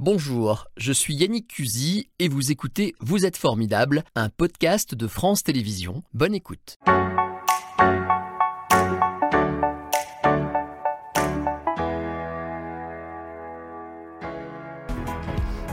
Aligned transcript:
Bonjour, 0.00 0.68
je 0.76 0.92
suis 0.92 1.12
Yannick 1.12 1.48
Cusy 1.48 2.08
et 2.20 2.28
vous 2.28 2.52
écoutez 2.52 2.94
Vous 3.00 3.26
êtes 3.26 3.36
formidable, 3.36 4.04
un 4.14 4.28
podcast 4.28 4.94
de 4.94 5.08
France 5.08 5.42
Télévisions. 5.42 6.04
Bonne 6.14 6.36
écoute. 6.36 6.78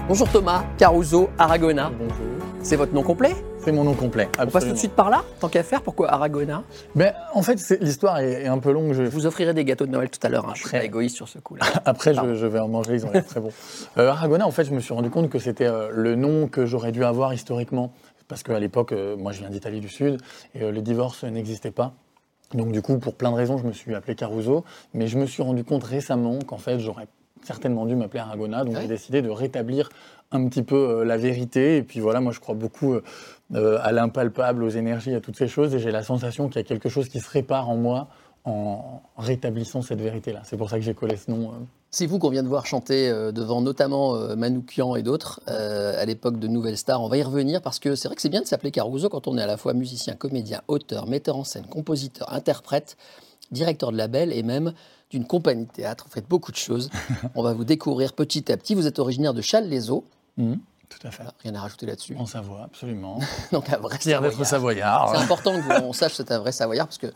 Bonjour 0.07 0.27
Thomas 0.31 0.65
Caruso 0.79 1.29
Aragona. 1.37 1.91
Bonjour. 1.91 2.34
C'est 2.67 2.77
votre 2.77 2.93
nom 2.95 3.03
complet 3.03 3.35
C'est 3.59 3.71
mon 3.71 3.83
nom 3.83 3.93
complet. 3.93 4.27
On 4.39 4.47
passe 4.47 4.65
tout 4.65 4.71
de 4.71 4.75
suite 4.77 4.93
par 4.93 5.11
là, 5.11 5.23
tant 5.39 5.49
qu'à 5.49 5.61
faire. 5.61 5.83
Pourquoi 5.83 6.11
Aragona 6.11 6.63
Ben, 6.95 7.13
en 7.35 7.43
fait, 7.43 7.59
l'histoire 7.79 8.17
est, 8.17 8.43
est 8.43 8.47
un 8.47 8.57
peu 8.57 8.71
longue. 8.71 8.93
Je- 8.93 9.03
Je 9.05 9.09
vous 9.09 9.27
offrirai 9.27 9.53
des 9.53 9.63
gâteaux 9.63 9.85
de 9.85 9.91
Noël 9.91 10.09
tout 10.09 10.17
à 10.25 10.29
l'heure. 10.29 10.45
hein. 10.49 10.53
Je 10.55 10.61
suis 10.61 10.71
pas 10.71 10.83
égoïste 10.83 11.15
sur 11.15 11.27
ce 11.27 11.37
coup-là. 11.37 11.63
Après, 11.85 12.15
je, 12.15 12.33
je 12.33 12.45
vais 12.47 12.57
en 12.57 12.67
manger, 12.67 12.95
ils 12.95 13.05
ont 13.05 13.11
l'air 13.11 13.23
très 13.25 13.39
bons. 13.39 13.51
Euh, 13.99 14.09
Aragona, 14.09 14.47
en 14.47 14.51
fait, 14.51 14.63
je 14.65 14.71
me 14.73 14.79
suis 14.79 14.93
rendu 14.95 15.11
compte 15.11 15.29
que 15.29 15.37
c'était 15.37 15.67
euh, 15.67 15.89
le 15.91 16.15
nom 16.15 16.47
que 16.47 16.65
j'aurais 16.65 16.91
dû 16.91 17.03
avoir 17.05 17.33
historiquement. 17.35 17.93
Parce 18.27 18.41
qu'à 18.41 18.59
l'époque, 18.59 18.93
euh, 18.93 19.15
moi, 19.15 19.31
je 19.31 19.39
viens 19.41 19.49
d'Italie 19.51 19.79
du 19.79 19.87
Sud 19.89 20.19
et 20.55 20.71
le 20.71 20.81
divorce 20.81 21.23
n'existait 21.23 21.69
pas. 21.71 21.93
Donc, 22.55 22.71
du 22.71 22.81
coup, 22.81 22.97
pour 22.97 23.13
plein 23.13 23.29
de 23.31 23.35
raisons, 23.35 23.57
je 23.59 23.63
me 23.63 23.71
suis 23.73 23.93
appelé 23.93 24.15
Caruso. 24.15 24.65
Mais 24.95 25.05
je 25.07 25.19
me 25.19 25.27
suis 25.27 25.43
rendu 25.43 25.63
compte 25.63 25.83
récemment 25.83 26.39
qu'en 26.39 26.57
fait, 26.57 26.79
j'aurais 26.79 27.07
certainement 27.43 27.85
dû 27.85 27.95
m'appeler 27.95 28.19
Aragona. 28.19 28.63
Donc, 28.63 28.75
Ouais. 28.75 28.81
j'ai 28.81 28.87
décidé 28.87 29.21
de 29.21 29.29
rétablir 29.29 29.89
un 30.31 30.47
petit 30.47 30.63
peu 30.63 30.75
euh, 30.75 31.05
la 31.05 31.17
vérité. 31.17 31.77
Et 31.77 31.83
puis 31.83 31.99
voilà, 31.99 32.19
moi, 32.21 32.31
je 32.31 32.39
crois 32.39 32.55
beaucoup 32.55 32.93
euh, 32.93 33.03
euh, 33.53 33.77
à 33.81 33.91
l'impalpable, 33.91 34.63
aux 34.63 34.69
énergies, 34.69 35.13
à 35.13 35.21
toutes 35.21 35.37
ces 35.37 35.47
choses. 35.47 35.73
Et 35.75 35.79
j'ai 35.79 35.91
la 35.91 36.03
sensation 36.03 36.47
qu'il 36.47 36.57
y 36.57 36.59
a 36.59 36.67
quelque 36.67 36.89
chose 36.89 37.09
qui 37.09 37.19
se 37.19 37.29
répare 37.29 37.69
en 37.69 37.75
moi 37.77 38.07
en 38.47 39.01
rétablissant 39.17 39.81
cette 39.81 40.01
vérité-là. 40.01 40.41
C'est 40.43 40.55
pour 40.55 40.69
ça 40.69 40.77
que 40.77 40.83
j'ai 40.83 40.93
collé 40.93 41.15
ce 41.17 41.31
nom. 41.31 41.51
C'est 41.89 42.05
vous 42.05 42.19
qu'on 42.19 42.29
vient 42.29 42.43
de 42.43 42.47
voir 42.47 42.67
chanter 42.67 43.09
devant 43.33 43.59
notamment 43.59 44.13
Manoukian 44.35 44.95
et 44.95 45.01
d'autres 45.01 45.41
à 45.47 46.05
l'époque 46.05 46.37
de 46.37 46.47
Nouvelle 46.47 46.77
Star. 46.77 47.01
On 47.01 47.07
va 47.09 47.17
y 47.17 47.23
revenir 47.23 47.63
parce 47.63 47.79
que 47.79 47.95
c'est 47.95 48.07
vrai 48.07 48.13
que 48.13 48.21
c'est 48.21 48.29
bien 48.29 48.41
de 48.41 48.45
s'appeler 48.45 48.69
Caruso 48.69 49.09
quand 49.09 49.27
on 49.27 49.35
est 49.39 49.41
à 49.41 49.47
la 49.47 49.57
fois 49.57 49.73
musicien, 49.73 50.13
comédien, 50.13 50.61
auteur, 50.67 51.07
metteur 51.07 51.37
en 51.37 51.43
scène, 51.43 51.65
compositeur, 51.65 52.31
interprète, 52.31 52.97
directeur 53.51 53.91
de 53.91 53.97
label 53.97 54.31
et 54.33 54.43
même 54.43 54.73
d'une 55.09 55.25
compagnie 55.25 55.65
de 55.65 55.71
théâtre. 55.71 56.05
Vous 56.07 56.11
faites 56.13 56.27
beaucoup 56.27 56.51
de 56.51 56.57
choses. 56.57 56.89
on 57.35 57.43
va 57.43 57.53
vous 57.53 57.63
découvrir 57.65 58.13
petit 58.13 58.51
à 58.51 58.57
petit. 58.57 58.75
Vous 58.75 58.87
êtes 58.87 58.99
originaire 58.99 59.33
de 59.33 59.41
Châles-les-Eaux. 59.41 60.03
Mhm, 60.37 60.59
tout 60.89 61.07
à 61.07 61.11
fait. 61.11 61.23
Rien 61.43 61.55
à 61.55 61.61
rajouter 61.61 61.85
là-dessus. 61.85 62.15
En 62.17 62.25
Savoie, 62.25 62.63
absolument. 62.63 63.19
Donc 63.51 63.71
un 63.71 63.77
vrai 63.77 63.97
Fier 63.99 64.21
d'être 64.21 64.43
Savoyard. 64.45 65.07
savoyard. 65.07 65.09
C'est 65.15 65.23
important 65.23 65.51
que 65.55 65.61
vous- 65.61 65.85
on 65.87 65.93
sache 65.93 66.11
que 66.11 66.17
c'est 66.17 66.31
un 66.31 66.39
vrai 66.39 66.51
Savoyard 66.51 66.87
parce 66.87 66.97
que 66.97 67.07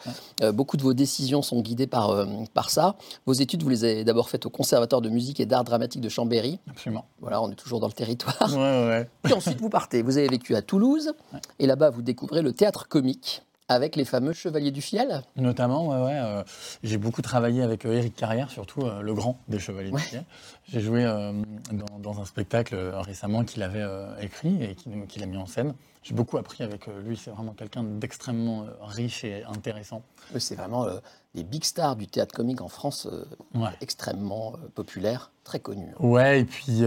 euh, 0.42 0.52
beaucoup 0.52 0.78
de 0.78 0.84
vos 0.84 0.94
décisions 0.94 1.42
sont 1.42 1.62
guidées 1.62 1.88
par, 1.88 2.12
euh, 2.12 2.26
par 2.54 2.70
ça. 2.70 2.96
Vos 3.26 3.34
études, 3.34 3.64
vous 3.64 3.70
les 3.70 3.84
avez 3.84 4.04
d'abord 4.04 4.30
faites 4.30 4.46
au 4.46 4.50
Conservatoire 4.50 5.02
de 5.02 5.10
musique 5.10 5.40
et 5.40 5.46
d'art 5.46 5.64
dramatique 5.64 6.02
de 6.02 6.10
Chambéry. 6.10 6.60
Absolument. 6.70 7.06
Voilà, 7.20 7.42
on 7.42 7.52
est 7.52 7.56
toujours 7.56 7.80
dans 7.80 7.88
le 7.88 7.94
territoire. 7.94 8.38
Ouais, 8.52 8.58
ouais, 8.58 8.88
ouais. 8.88 9.10
Puis 9.24 9.34
ensuite, 9.34 9.60
vous 9.60 9.70
partez. 9.70 10.02
Vous 10.04 10.18
avez 10.18 10.28
vécu 10.28 10.56
à 10.56 10.62
Toulouse. 10.62 11.12
Et 11.60 11.66
là-bas, 11.68 11.90
vous 11.90 12.02
découvrez 12.02 12.42
le 12.42 12.54
théâtre 12.54 12.88
comique 12.88 13.44
avec 13.70 13.96
les 13.96 14.04
fameux 14.06 14.34
Chevaliers 14.34 14.72
du 14.72 14.82
Fiel. 14.82 15.22
Notamment, 15.36 15.88
ouais, 15.88 16.06
ouais. 16.08 16.20
euh, 16.20 16.44
j'ai 16.84 16.98
beaucoup 16.98 17.22
travaillé 17.22 17.62
avec 17.62 17.86
euh, 17.86 17.94
Éric 17.94 18.16
Carrière, 18.16 18.50
surtout 18.50 18.82
euh, 18.82 19.02
le 19.02 19.14
grand 19.14 19.40
des 19.48 19.60
Chevaliers 19.60 19.92
Ouais. 19.92 20.02
du 20.02 20.08
Fiel. 20.08 20.24
J'ai 20.68 20.82
joué 20.82 21.06
euh, 21.06 21.32
dans, 21.72 22.00
dans 22.00 22.20
un 22.20 22.26
spectacle 22.26 22.76
euh, 22.76 23.00
récemment 23.00 23.44
qu'il 23.46 23.64
avait 23.64 23.82
euh, 23.82 24.14
écrit 24.22 24.62
et 24.64 24.76
qu'il 24.76 25.06
qu'il 25.08 25.24
a 25.24 25.26
mis 25.28 25.38
en 25.38 25.46
scène. 25.46 25.74
J'ai 26.02 26.14
beaucoup 26.16 26.38
appris 26.38 26.64
avec 26.64 26.88
euh, 26.88 27.02
lui. 27.02 27.18
C'est 27.18 27.30
vraiment 27.30 27.52
quelqu'un 27.54 27.84
d'extrêmement 27.84 28.64
euh, 28.64 28.68
riche 28.82 29.24
et 29.26 29.44
intéressant. 29.44 30.02
C'est 30.38 30.56
vraiment 30.56 30.86
euh, 30.86 30.98
des 31.36 31.44
big 31.44 31.64
stars 31.66 31.96
du 31.98 32.08
théâtre 32.08 32.34
comique 32.34 32.62
en 32.62 32.70
France, 32.70 33.08
euh, 33.12 33.26
Ouais. 33.54 33.70
extrêmement 33.82 34.54
euh, 34.54 34.68
populaire, 34.74 35.32
très 35.44 35.60
connu. 35.60 35.88
Ouais, 36.00 36.40
et 36.42 36.46
puis 36.46 36.84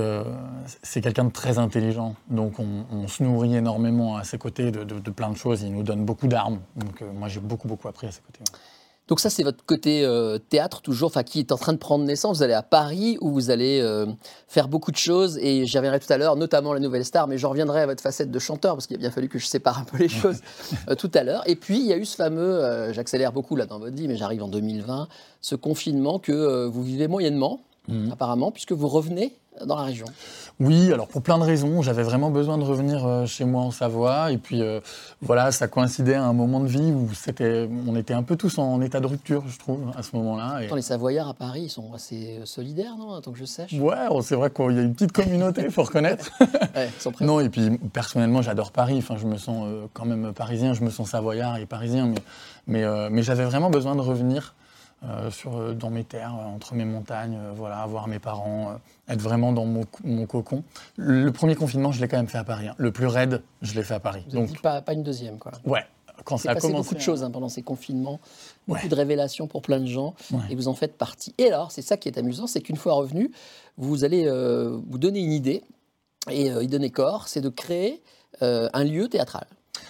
c'est 0.83 1.01
quelqu'un 1.03 1.25
de 1.25 1.31
très 1.33 1.59
intelligent. 1.59 2.15
Donc 2.31 2.59
on, 2.59 2.87
on 2.91 3.07
se 3.07 3.23
nourrit 3.23 3.55
énormément 3.55 4.17
à 4.17 4.25
ses 4.25 4.39
côtés 4.39 4.71
de, 4.71 4.83
de- 4.85 4.99
de 4.99 5.11
plein 5.11 5.31
de 5.31 5.37
choses. 5.37 5.63
Il 5.63 5.73
nous 5.75 5.83
donne 5.83 6.05
beaucoup 6.05 6.27
d'armes. 6.27 6.61
Donc 6.77 7.03
moi 7.03 7.29
j'ai 7.29 7.41
beaucoup, 7.41 7.69
beaucoup 7.69 7.89
appris 7.89 8.07
à 8.07 8.13
ses 8.13 8.23
côtés. 8.23 8.41
ouais. 8.41 8.59
Donc 9.09 9.21
ça, 9.21 9.31
c'est 9.31 9.43
votre 9.43 9.65
côté 9.65 10.05
euh, 10.05 10.39
théâtre 10.39 10.81
toujours, 10.81 11.09
enfin 11.09 11.23
qui 11.23 11.41
est 11.41 11.53
en 11.53 11.57
train 11.57 11.73
de 11.73 11.79
prendre 11.79 12.05
naissance. 12.05 12.39
Vous 12.39 12.43
allez 12.43 12.55
à 12.55 12.63
Paris 12.63 13.19
où 13.21 13.31
vous 13.31 13.51
allez 13.51 13.81
euh, 13.81 14.07
faire 14.49 14.69
beaucoup 14.69 14.93
de 14.93 14.97
choses 14.97 15.39
et 15.39 15.67
j'y 15.67 15.77
reviendrai 15.77 16.01
tout 16.01 16.13
à 16.13 16.17
l'heure, 16.19 16.37
notamment 16.37 16.73
la 16.73 16.81
Nouvelle 16.81 17.05
Star, 17.05 17.27
mais 17.27 17.37
je 17.37 17.47
reviendrai 17.47 17.83
à 17.83 17.87
votre 17.87 18.03
facette 18.03 18.31
de 18.31 18.39
chanteur 18.39 18.75
parce 18.75 18.87
qu'il 18.87 18.97
a 18.97 19.01
bien 19.01 19.11
fallu 19.11 19.29
que 19.29 19.39
je 19.39 19.47
sépare 19.47 19.79
un 19.79 19.85
peu 19.85 19.99
les 19.99 20.09
choses 20.09 20.41
euh, 20.89 20.95
tout 20.95 21.11
à 21.15 21.25
l'heure. 21.25 21.43
Et 21.49 21.57
puis 21.57 21.79
il 21.79 21.87
y 21.87 21.93
a 21.93 21.97
eu 21.97 22.05
ce 22.05 22.17
fameux, 22.17 22.93
j'accélère 22.93 23.33
beaucoup 23.33 23.57
là 23.57 23.67
dans 23.67 23.79
votre 23.79 23.95
vie, 23.95 24.09
mais 24.09 24.17
j'arrive 24.17 24.43
en 24.43 24.49
2020, 24.49 25.09
ce 25.41 25.55
confinement 25.57 26.19
que 26.19 26.67
vous 26.67 26.83
vivez 26.83 27.09
moyennement 27.09 27.61
Mhm. 27.89 28.13
apparemment 28.13 28.53
puisque 28.53 28.73
vous 28.73 28.87
revenez 28.89 29.35
dans 29.65 29.77
la 29.77 29.85
région. 29.85 30.07
Oui, 30.61 30.93
alors 30.93 31.09
pour 31.09 31.23
plein 31.23 31.39
de 31.39 31.45
raisons, 31.45 31.83
j'avais 31.83 32.03
vraiment 32.03 32.31
besoin 32.31 32.59
de 32.59 32.63
revenir 32.63 33.07
euh, 33.07 33.27
chez 33.27 33.45
moi 33.45 33.63
en 33.63 33.71
Savoie. 33.71 34.33
Et 34.33 34.39
puis 34.39 34.63
euh, 34.63 34.81
voilà, 35.21 35.53
ça 35.53 35.69
coïncidait 35.69 36.15
à 36.15 36.25
un 36.25 36.33
moment 36.33 36.61
de 36.61 36.67
vie 36.67 36.93
où 36.93 37.09
c'était, 37.15 37.69
on 37.87 37.97
était 37.97 38.15
un 38.15 38.23
peu 38.23 38.37
tous 38.37 38.59
en 38.59 38.81
état 38.81 39.01
de 39.01 39.07
rupture, 39.07 39.45
je 39.49 39.59
trouve, 39.59 39.91
à 39.97 40.03
ce 40.03 40.15
moment-là. 40.17 40.63
Et... 40.63 40.75
Les 40.75 40.83
Savoyards 40.83 41.29
à 41.29 41.35
Paris, 41.35 41.63
ils 41.65 41.71
sont 41.71 41.93
assez 41.95 42.39
euh, 42.41 42.47
solidaires, 42.47 42.97
non? 42.99 43.21
Tant 43.21 43.33
que 43.33 43.39
je 43.39 43.45
sache. 43.45 43.73
Ouais, 43.73 44.09
bon, 44.09 44.23
c'est 44.23 44.35
vrai 44.35 44.51
qu'il 44.51 44.73
y 44.73 44.79
a 44.79 44.83
une 44.83 44.95
petite 44.95 45.13
communauté, 45.13 45.63
il 45.65 45.71
faut 45.71 45.83
reconnaître. 45.83 46.31
Ouais, 46.75 46.89
ils 46.97 47.03
sont 47.03 47.13
prêts. 47.13 47.25
Non, 47.25 47.41
et 47.41 47.49
puis 47.49 47.79
personnellement, 47.93 48.43
j'adore 48.43 48.73
Paris. 48.73 48.97
Enfin, 48.99 49.17
je 49.17 49.27
me 49.27 49.37
sens 49.37 49.67
euh, 49.67 49.87
quand 49.93 50.05
même 50.05 50.33
parisien, 50.33 50.75
je 50.75 50.83
me 50.83 50.91
sens 50.91 51.11
savoyard 51.11 51.57
et 51.57 51.67
parisien, 51.67 52.07
mais, 52.07 52.19
mais, 52.67 52.85
euh, 52.85 53.09
mais 53.11 53.23
j'avais 53.23 53.45
vraiment 53.45 53.71
besoin 53.71 53.95
de 53.95 54.01
revenir 54.01 54.55
sur, 55.31 55.57
euh, 55.57 55.73
dans 55.75 55.91
mes 55.91 56.05
terres, 56.05 56.35
euh, 56.39 56.45
entre 56.55 56.75
mes 56.75 56.85
montagnes, 56.85 57.37
euh, 57.37 57.53
voilà, 57.55 57.85
voir 57.87 58.07
mes 58.09 58.19
parents, 58.19 58.71
euh, 58.71 59.13
être 59.13 59.21
vraiment 59.21 59.53
dans 59.53 59.65
mon, 59.65 59.83
co- 59.85 60.03
mon 60.05 60.27
cocon. 60.27 60.63
Le 60.97 61.31
premier 61.33 61.55
confinement, 61.57 61.91
je 61.93 62.01
l'ai 62.01 62.09
quand 62.09 62.17
même 62.19 62.29
fait 62.29 62.39
à 62.39 62.45
Paris. 62.45 62.69
hein. 62.69 62.75
Le 62.79 62.93
plus 62.93 63.07
raide, 63.07 63.43
je 63.63 63.75
l'ai 63.75 63.83
fait 63.83 63.95
à 63.95 64.01
Paris. 64.01 64.23
Vous 64.29 64.37
avez 64.37 64.47
dit 64.47 64.53
Donc, 64.55 64.63
pas, 64.63 64.81
pas 64.83 64.93
une 64.93 65.03
deuxième, 65.03 65.39
quoi. 65.39 65.53
ouais, 65.65 65.85
quand 66.25 66.37
ça 66.37 66.51
a 66.51 66.55
passé 66.55 66.69
commencé. 66.69 66.83
beaucoup 66.85 66.95
de 66.95 67.01
choses 67.01 67.25
hein, 67.25 67.31
pendant 67.31 67.49
ces 67.49 67.63
confinements, 67.63 68.21
beaucoup 68.69 68.87
de 68.89 68.95
révélations 68.95 69.47
pour 69.49 69.63
plein 69.63 69.81
de 69.81 69.87
gens, 69.87 70.15
Ouais. 70.31 70.41
et 70.51 70.55
vous 70.55 70.69
en 70.69 70.75
faites 70.75 70.97
partie. 70.97 71.35
Et 71.39 71.47
alors, 71.47 71.73
c'est 71.73 71.83
ça 71.83 71.97
qui 71.97 72.09
est 72.09 72.17
amusant, 72.19 72.47
c'est 72.47 72.61
qu'une 72.61 72.77
fois 72.77 72.93
revenu, 72.95 73.33
vous 73.77 74.05
allez 74.05 74.27
euh, 74.27 74.79
vous 74.89 74.99
donner 74.99 75.21
une 75.21 75.33
idée, 75.33 75.63
et 76.31 76.51
euh, 76.53 76.63
y 76.63 76.69
donner 76.69 76.91
corps, 76.91 77.27
c'est 77.27 77.41
de 77.41 77.49
créer 77.49 78.03
euh, 78.43 78.69
un 78.73 78.85
lieu 78.85 79.09
théâtral. 79.09 79.47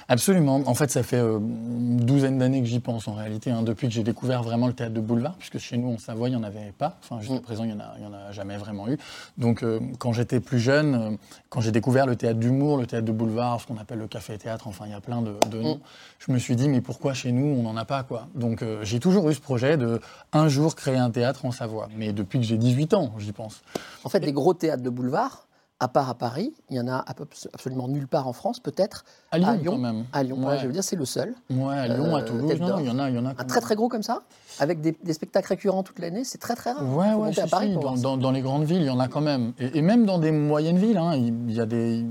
Absolument. 0.09 0.63
En 0.67 0.75
fait, 0.75 0.91
ça 0.91 1.03
fait 1.03 1.17
euh, 1.17 1.39
une 1.39 1.97
douzaine 1.99 2.39
d'années 2.39 2.61
que 2.61 2.67
j'y 2.67 2.81
pense 2.81 3.09
en 3.09 3.15
réalité, 3.15 3.51
hein, 3.51 3.63
depuis 3.63 3.89
que 3.89 3.95
j'ai 3.95 4.03
découvert 4.03 4.43
vraiment 4.43 4.67
le 4.67 4.73
théâtre 4.73 4.95
de 4.95 5.01
boulevard, 5.01 5.35
puisque 5.39 5.59
chez 5.59 5.77
nous 5.77 5.89
en 5.93 5.99
Savoie, 5.99 6.29
il 6.29 6.33
n'y 6.33 6.37
en 6.37 6.43
avait 6.43 6.73
pas. 6.77 6.99
Enfin, 7.03 7.21
jusqu'à 7.21 7.37
Mm. 7.37 7.41
présent, 7.41 7.65
il 7.65 7.69
n'y 7.69 7.75
en, 7.75 7.81
a- 8.13 8.29
en 8.29 8.33
jamais 8.33 8.57
vraiment 8.57 8.89
eu. 8.89 8.99
Donc, 9.39 9.63
euh, 9.63 9.81
quand 9.99 10.13
j'étais 10.13 10.41
plus 10.41 10.59
jeune, 10.59 10.95
euh, 10.95 11.11
quand 11.49 11.61
j'ai 11.61 11.73
découvert 11.73 12.07
le 12.07 12.17
théâtre 12.17 12.39
d'humour, 12.39 12.79
le 12.79 12.87
théâtre 12.87 13.07
de 13.07 13.13
boulevard, 13.13 13.61
ce 13.61 13.67
qu'on 13.67 13.77
appelle 13.79 13.99
le 13.99 14.09
café-théâtre, 14.09 14.67
enfin, 14.67 14.85
il 14.87 14.91
y 14.93 14.95
a 14.95 15.01
plein 15.01 15.23
de, 15.23 15.35
de 15.51 15.63
noms, 15.63 15.77
Mm. 15.77 15.81
je 16.27 16.33
me 16.33 16.39
suis 16.39 16.57
dit, 16.57 16.69
mais 16.69 16.81
pourquoi 16.81 17.15
chez 17.15 17.33
nous, 17.33 17.47
on 17.47 17.63
n'en 17.63 17.77
a 17.77 17.85
pas 17.85 18.03
quoi? 18.03 18.29
Donc, 18.35 18.65
j'ai 18.83 19.01
toujours 19.01 19.29
eu 19.31 19.35
ce 19.35 19.41
projet 19.41 19.77
de 19.77 20.01
un 20.33 20.49
jour 20.49 20.75
créer 20.75 20.97
un 20.97 21.11
théâtre 21.11 21.45
en 21.45 21.53
Savoie. 21.53 21.89
Mais 21.97 22.13
depuis 22.13 22.39
que 22.39 22.45
j'ai 22.45 22.59
18 22.59 22.95
ans, 22.95 23.13
j'y 23.19 23.33
pense. 23.33 23.63
En 24.05 24.09
fait, 24.09 24.21
des 24.21 24.33
gros 24.33 24.55
théâtres 24.55 24.83
de 24.83 24.91
boulevard, 24.91 25.47
à 25.83 25.89
part 25.89 26.09
à 26.09 26.15
Paris, 26.15 26.55
il 26.71 26.77
y 26.77 26.81
en 26.81 26.87
a 26.87 27.05
absolument 27.53 27.89
nulle 27.89 28.07
part 28.07 28.29
en 28.29 28.33
France, 28.33 28.61
peut-être 28.61 29.05
À 29.33 29.39
Lyon, 29.39 29.49
À 29.49 29.57
Lyon 29.57 29.73
quand 29.73 29.79
même. 29.79 30.05
à 30.13 30.23
Lyon. 30.23 30.47
Ouais. 30.47 30.59
Je 30.59 30.67
veux 30.69 30.73
dire, 30.73 30.85
c'est 30.85 30.95
le 30.95 31.05
seul. 31.05 31.35
Ouais, 31.51 31.75
à 31.77 31.89
Lyon, 31.89 32.15
à 32.15 32.21
Euh, 32.21 32.25
Toulouse, 32.25 32.61
non, 32.61 32.79
il 32.79 32.87
y 32.87 32.91
en 32.91 32.99
a, 33.01 33.11
il 33.11 33.17
y 33.17 33.19
en 33.19 33.27
a. 33.27 33.31
Un 33.31 33.45
très 33.45 33.61
très 33.61 33.75
gros 33.75 33.89
comme 33.89 34.05
ça, 34.05 34.23
avec 34.61 34.81
des, 34.81 34.97
des 35.03 35.13
spectacles 35.13 35.49
récurrents 35.49 35.83
toute 35.83 35.99
l'année, 35.99 36.23
c'est 36.23 36.39
très 36.39 36.55
très 36.55 36.71
rare. 36.71 36.85
Ouais, 36.97 37.11
Faut 37.13 37.19
ouais, 37.25 37.41
à 37.41 37.47
Paris 37.49 37.75
si, 37.97 38.03
dans, 38.03 38.31
les 38.31 38.43
grandes 38.43 38.63
villes, 38.65 38.83
il 38.83 38.87
y 38.87 38.91
en 38.91 39.01
a 39.01 39.09
quand 39.09 39.21
même. 39.21 39.55
Et, 39.59 39.79
et 39.79 39.83
même 39.83 40.07
dans 40.07 40.19
des 40.19 40.31
moyennes 40.31 40.79
villes, 40.79 40.99
hein, 40.99 41.17
il 41.17 41.51
y 41.53 41.61
a 41.61 41.67
des. 41.67 42.07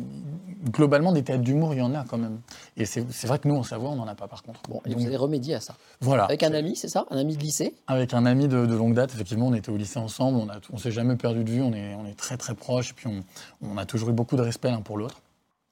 Globalement, 0.69 1.11
des 1.11 1.23
théâtres 1.23 1.44
d'humour, 1.44 1.73
il 1.73 1.79
y 1.79 1.81
en 1.81 1.94
a 1.95 2.03
quand 2.07 2.17
même. 2.17 2.39
Et 2.77 2.85
c'est 2.85 3.25
vrai 3.25 3.39
que 3.39 3.47
nous, 3.47 3.55
en 3.55 3.63
Savoie, 3.63 3.89
on 3.89 3.95
n'en 3.95 4.07
a 4.07 4.16
pas 4.16 4.27
par 4.27 4.44
contre. 4.44 4.61
Bon, 4.69 4.81
et 4.85 4.89
Donc, 4.89 4.99
vous 4.99 5.07
allez 5.07 5.17
remédier 5.17 5.55
à 5.55 5.59
ça. 5.59 5.75
voilà. 6.01 6.25
Avec 6.25 6.44
un 6.44 6.53
ami, 6.53 6.75
c'est 6.75 6.88
ça? 6.88 7.05
Un 7.09 7.17
ami 7.17 7.35
de 7.35 7.41
lycée? 7.41 7.73
Avec 7.88 8.13
un 8.13 8.25
ami 8.25 8.47
de, 8.47 8.66
de 8.66 8.75
longue 8.75 8.94
date, 8.94 9.13
effectivement, 9.13 9.47
on 9.47 9.53
était 9.53 9.72
au 9.72 9.77
lycée 9.77 9.99
ensemble, 9.99 10.38
on 10.38 10.45
ne 10.45 10.51
on 10.72 10.77
s'est 10.77 10.91
jamais 10.91 11.16
perdu 11.16 11.44
de 11.44 11.49
vue, 11.49 11.61
on 11.61 11.73
est, 11.73 11.95
on 11.95 12.05
est 12.05 12.16
très 12.17 12.37
très 12.37 12.53
proches, 12.53 12.91
et 12.91 12.93
puis 12.93 13.08
on, 13.08 13.23
on 13.67 13.78
a 13.78 13.85
toujours 13.85 14.09
eu 14.09 14.13
beaucoup 14.13 14.35
de 14.35 14.41
respect 14.41 14.69
l'un 14.69 14.81
pour 14.81 14.97
l'autre. 14.97 15.22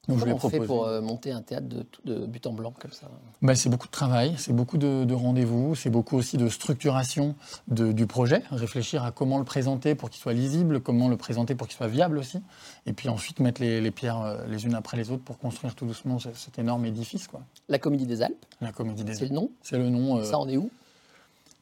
Donc 0.08 0.18
je 0.18 0.24
Comment 0.24 0.36
on 0.42 0.48
fait 0.48 0.60
pour 0.60 0.86
euh, 0.86 1.00
monter 1.02 1.30
un 1.30 1.42
théâtre 1.42 1.66
de, 1.68 1.84
de 2.04 2.24
but 2.26 2.46
en 2.46 2.52
blanc 2.52 2.72
comme 2.80 2.90
ça? 2.90 3.06
Bah, 3.42 3.54
c'est 3.54 3.68
beaucoup 3.68 3.86
de 3.86 3.92
travail, 3.92 4.34
c'est 4.38 4.52
beaucoup 4.54 4.78
de, 4.78 5.04
de 5.04 5.14
rendez-vous, 5.14 5.74
c'est 5.74 5.90
beaucoup 5.90 6.16
aussi 6.16 6.38
de 6.38 6.48
structuration 6.48 7.34
de- 7.68 7.92
du 7.92 8.06
projet, 8.06 8.42
réfléchir 8.50 9.04
à 9.04 9.12
comment 9.12 9.38
le 9.38 9.44
présenter 9.44 9.94
pour 9.94 10.08
qu'il 10.08 10.20
soit 10.20 10.32
lisible, 10.32 10.80
comment 10.80 11.08
le 11.08 11.16
présenter 11.18 11.54
pour 11.54 11.68
qu'il 11.68 11.76
soit 11.76 11.86
viable 11.86 12.16
aussi, 12.18 12.40
et 12.86 12.92
puis 12.94 13.08
ensuite 13.10 13.40
mettre 13.40 13.60
les, 13.60 13.80
les 13.82 13.90
pierres 13.90 14.20
euh, 14.22 14.46
les 14.48 14.64
unes 14.64 14.74
après 14.74 14.96
les 14.96 15.10
autres 15.10 15.22
pour 15.22 15.38
construire 15.38 15.74
tout 15.74 15.84
doucement 15.86 16.18
ce- 16.18 16.32
cet 16.34 16.58
énorme 16.58 16.86
édifice, 16.86 17.28
quoi. 17.28 17.42
La 17.68 17.78
Comédie 17.78 18.06
des 18.06 18.22
Alpes, 18.22 18.46
La 18.62 18.72
Comédie 18.72 19.04
des 19.04 19.14
c'est 19.14 19.26
le 19.26 19.34
nom. 19.34 19.50
C'est 19.62 19.78
le 19.78 19.90
nom. 19.90 20.16
euh, 20.18 20.24
Ça, 20.24 20.38
on 20.40 20.48
est 20.48 20.56
où? 20.56 20.70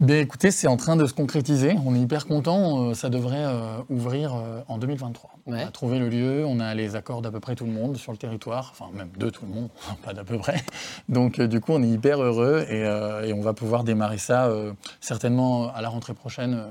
Ben 0.01 0.23
écoutez, 0.23 0.53
c'est 0.53 0.69
en 0.69 0.77
train 0.77 0.95
de 0.95 1.05
se 1.07 1.13
concrétiser. 1.13 1.75
On 1.85 1.93
est 1.97 2.01
hyper 2.01 2.27
content. 2.27 2.95
ça 2.95 3.11
devrait 3.11 3.45
euh, 3.45 3.79
ouvrir 3.91 4.33
euh, 4.37 4.61
en 4.69 4.79
2023. 4.79 5.31
Ouais. 5.47 5.65
On 5.65 5.67
a 5.67 5.71
trouvé 5.73 5.99
le 5.99 6.09
lieu, 6.09 6.45
on 6.47 6.61
a 6.61 6.73
les 6.75 6.95
accords 6.95 7.21
d'à 7.21 7.33
peu 7.33 7.41
près 7.41 7.57
tout 7.57 7.65
le 7.65 7.73
monde 7.73 7.97
sur 7.97 8.13
le 8.13 8.19
territoire, 8.19 8.69
enfin 8.71 8.91
même 8.95 9.11
de 9.19 9.29
tout 9.29 9.45
le 9.45 9.53
monde, 9.53 9.69
pas 10.05 10.15
d'à 10.15 10.23
peu 10.23 10.39
près. 10.39 10.63
Donc 11.09 11.41
euh, 11.41 11.49
du 11.49 11.61
coup, 11.61 11.73
on 11.73 11.83
est 11.83 11.89
hyper 11.89 12.23
heureux 12.23 12.65
et, 12.69 12.85
euh, 12.85 13.27
et 13.27 13.33
on 13.33 13.41
va 13.41 13.55
pouvoir 13.55 13.83
démarrer 13.83 14.19
ça 14.19 14.47
euh, 14.47 14.73
certainement 15.01 15.75
à 15.75 15.83
la 15.83 15.89
rentrée 15.89 16.15
prochaine 16.15 16.55
euh, 16.55 16.67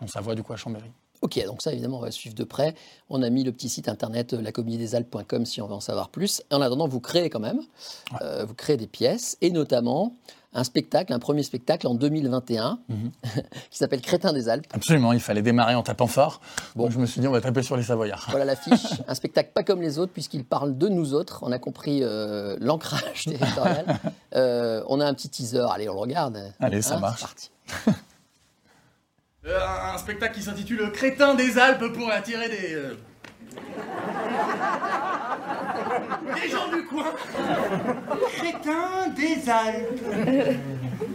en 0.00 0.06
Savoie 0.06 0.36
du 0.36 0.44
coup 0.44 0.52
à 0.52 0.56
Chambéry. 0.56 0.92
Ok, 1.22 1.42
donc 1.46 1.62
ça 1.62 1.72
évidemment 1.72 1.98
on 1.98 2.02
va 2.02 2.10
suivre 2.10 2.34
de 2.36 2.44
près. 2.44 2.74
On 3.10 3.22
a 3.22 3.30
mis 3.30 3.42
le 3.44 3.52
petit 3.52 3.68
site 3.68 3.88
internet 3.88 4.34
euh, 4.34 4.40
lacomédiedésalpes.com 4.42 5.46
si 5.46 5.60
on 5.60 5.66
veut 5.66 5.74
en 5.74 5.80
savoir 5.80 6.08
plus. 6.10 6.42
En 6.52 6.60
attendant, 6.60 6.86
vous 6.88 7.00
créez 7.00 7.28
quand 7.30 7.40
même, 7.40 7.60
euh, 8.22 8.44
vous 8.44 8.54
créez 8.54 8.76
des 8.76 8.86
pièces 8.86 9.36
et 9.40 9.50
notamment 9.50 10.14
un 10.54 10.64
spectacle, 10.64 11.12
un 11.12 11.18
premier 11.18 11.42
spectacle 11.42 11.86
en 11.86 11.94
2021 11.94 12.78
Mhm. 12.88 13.10
qui 13.70 13.78
s'appelle 13.78 14.00
Crétin 14.00 14.32
des 14.32 14.48
Alpes. 14.48 14.66
Absolument, 14.72 15.12
il 15.12 15.20
fallait 15.20 15.42
démarrer 15.42 15.74
en 15.74 15.82
tapant 15.82 16.06
fort. 16.06 16.40
Bon. 16.74 16.84
Donc 16.84 16.92
je 16.92 16.98
me 16.98 17.04
suis 17.06 17.20
dit, 17.20 17.26
on 17.28 17.32
va 17.32 17.40
taper 17.40 17.62
sur 17.62 17.76
les 17.76 17.82
Savoyards. 17.82 18.26
Voilà 18.30 18.44
l'affiche, 18.46 18.86
un 19.08 19.14
spectacle 19.14 19.50
pas 19.52 19.62
comme 19.62 19.82
les 19.82 19.98
autres 19.98 20.12
puisqu'il 20.12 20.44
parle 20.44 20.78
de 20.78 20.88
nous 20.88 21.12
autres. 21.14 21.40
On 21.42 21.52
a 21.52 21.58
compris 21.58 22.00
euh, 22.02 22.56
l'ancrage 22.60 23.24
territorial. 23.26 23.98
Euh, 24.34 24.82
on 24.88 25.00
a 25.00 25.06
un 25.06 25.14
petit 25.14 25.28
teaser, 25.28 25.66
allez 25.70 25.88
on 25.88 25.94
le 25.94 25.98
regarde. 26.00 26.38
Allez, 26.60 26.80
ça 26.80 26.96
Hein, 26.96 27.00
marche. 27.00 27.20
C'est 27.20 27.26
parti. 27.84 28.00
Euh, 29.48 29.58
un 29.94 29.98
spectacle 29.98 30.34
qui 30.34 30.42
s'intitule 30.42 30.90
Crétin 30.92 31.34
des 31.34 31.58
Alpes 31.58 31.92
pour 31.94 32.10
attirer 32.10 32.48
des. 32.48 32.74
euh, 32.74 32.94
des 36.34 36.48
gens 36.50 36.68
du 36.68 36.84
coin. 36.84 37.06
Crétin 38.36 39.08
des 39.16 39.48
Alpes. 39.48 40.00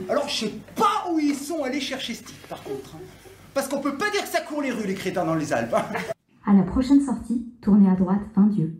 Alors, 0.10 0.28
je 0.28 0.46
sais 0.46 0.54
pas 0.76 1.06
où 1.12 1.20
ils 1.20 1.36
sont 1.36 1.64
allés 1.64 1.80
chercher 1.82 2.16
ce 2.16 2.24
type, 2.24 2.48
par 2.48 2.64
contre. 2.64 2.96
hein. 2.96 3.00
Parce 3.54 3.68
qu'on 3.68 3.80
peut 3.82 3.98
pas 3.98 4.10
dire 4.10 4.24
que 4.24 4.28
ça 4.30 4.42
court 4.42 4.64
les 4.64 4.72
rues, 4.72 4.88
les 4.88 4.96
crétins 4.96 5.26
dans 5.26 5.36
les 5.36 5.54
Alpes. 5.54 5.74
hein. 5.76 5.86
À 6.46 6.54
la 6.54 6.64
prochaine 6.64 7.06
sortie, 7.06 7.46
tournez 7.62 7.90
à 7.90 7.94
droite 7.96 8.20
20 8.36 8.48
Dieu. 8.50 8.74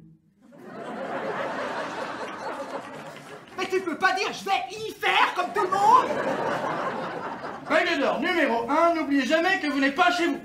Mais 3.58 3.66
tu 3.70 3.80
peux 3.82 3.98
pas 3.98 4.14
dire 4.14 4.28
je 4.34 4.44
vais 4.46 4.52
y 4.88 4.92
faire 4.94 5.34
comme 5.36 5.54
tout 5.54 5.62
le 5.64 5.70
monde 5.70 6.10
Règle 7.68 8.00
d'or 8.02 8.20
numéro 8.20 8.70
1, 8.70 8.96
n'oubliez 8.96 9.26
jamais 9.26 9.60
que 9.60 9.68
vous 9.68 9.80
n'êtes 9.80 9.96
pas 9.96 10.12
chez 10.12 10.28
vous. 10.28 10.40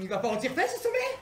Il 0.00 0.08
va 0.08 0.18
pas 0.18 0.28
en 0.28 0.38
fait 0.38 0.68
ce 0.68 0.82
sommet 0.82 1.16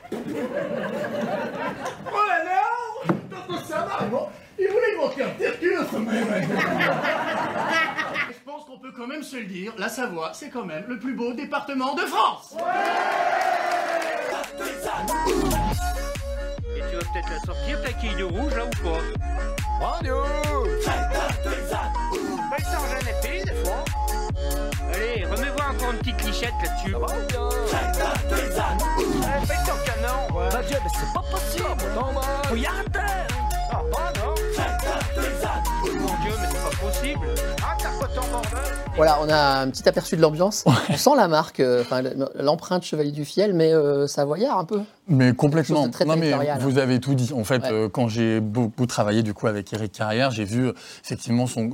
Oh 2.12 2.16
alors 2.30 3.04
Donc 3.48 3.60
ça 3.68 3.86
va, 3.86 4.04
bon 4.06 4.28
Il 4.58 4.68
voulait 4.68 4.96
manquer 4.96 5.22
un 5.22 5.30
tercule 5.30 5.78
ce 5.90 5.96
Je 8.32 8.38
pense 8.44 8.64
qu'on 8.64 8.78
peut 8.78 8.92
quand 8.96 9.06
même 9.06 9.22
se 9.22 9.36
le 9.36 9.44
dire, 9.44 9.72
la 9.78 9.88
Savoie, 9.88 10.32
c'est 10.32 10.50
quand 10.50 10.64
même 10.64 10.84
le 10.88 10.98
plus 10.98 11.14
beau 11.14 11.32
département 11.32 11.94
de 11.94 12.02
France. 12.02 12.56
Et 16.76 16.80
tu 16.90 16.96
vas 16.96 17.12
peut-être 17.12 17.30
la 17.30 17.38
sortir 17.46 17.82
ta 17.82 17.92
quille 17.92 18.16
de 18.16 18.24
rouge 18.24 18.54
là 18.56 18.64
ou 18.64 18.70
quoi 18.82 18.98
Radio 19.80 20.24
Pas 22.50 22.56
le 22.58 22.64
temps, 22.64 22.84
j'en 22.90 22.98
ai 22.98 23.14
fait 23.22 23.44
des 23.44 23.54
fois. 23.64 23.84
Allez, 24.92 25.24
remets-moi 25.24 25.64
encore 25.70 25.92
une 25.92 25.98
petite 25.98 26.24
lichette 26.24 26.52
là-dessus. 26.64 26.96
Bien 27.28 27.48
Allez, 28.28 29.46
fais 29.46 29.54
ton 29.64 29.78
canon, 29.86 30.36
ouais. 30.36 30.48
Bah 30.50 30.62
Dieu, 30.66 30.76
mais 30.82 30.90
c'est 30.92 31.12
pas 31.14 31.22
possible. 31.30 31.64
Non, 31.94 32.12
bah... 32.12 32.42
Faut 32.48 32.56
y 32.56 32.66
arrêter. 32.66 32.98
Ah, 33.70 33.82
bah 33.92 34.12
non 34.16 34.34
Mon 36.00 36.16
Dieu, 36.22 36.32
mais 36.40 36.48
c'est 36.50 36.62
pas 36.62 36.76
possible. 36.86 37.28
Ah, 37.62 37.76
Voilà, 38.96 39.18
on 39.22 39.28
a 39.30 39.60
un 39.62 39.70
petit 39.70 39.88
aperçu 39.88 40.16
de 40.16 40.20
l'ambiance. 40.20 40.64
On 40.66 40.96
sent 40.96 41.10
la 41.16 41.28
marque, 41.28 41.60
euh, 41.60 41.84
l'empreinte 42.34 42.82
Chevalier 42.82 43.12
du 43.12 43.24
Fiel, 43.24 43.54
mais 43.54 43.72
euh, 43.72 44.06
savoyard 44.06 44.58
un 44.58 44.64
peu. 44.64 44.80
Mais 45.08 45.32
complètement. 45.32 45.88
Très 45.88 46.04
non, 46.04 46.16
mais 46.16 46.34
vous 46.58 46.76
avez 46.76 47.00
tout 47.00 47.14
dit. 47.14 47.32
En 47.32 47.44
fait, 47.44 47.62
Ouais. 47.62 47.72
euh, 47.72 47.88
quand 47.88 48.08
j'ai 48.08 48.40
beaucoup 48.40 48.86
travaillé 48.86 49.22
du 49.22 49.32
coup 49.32 49.46
avec 49.46 49.72
Eric 49.72 49.92
Carrière, 49.92 50.30
j'ai 50.32 50.44
vu 50.44 50.70
effectivement 51.02 51.46
son, 51.46 51.70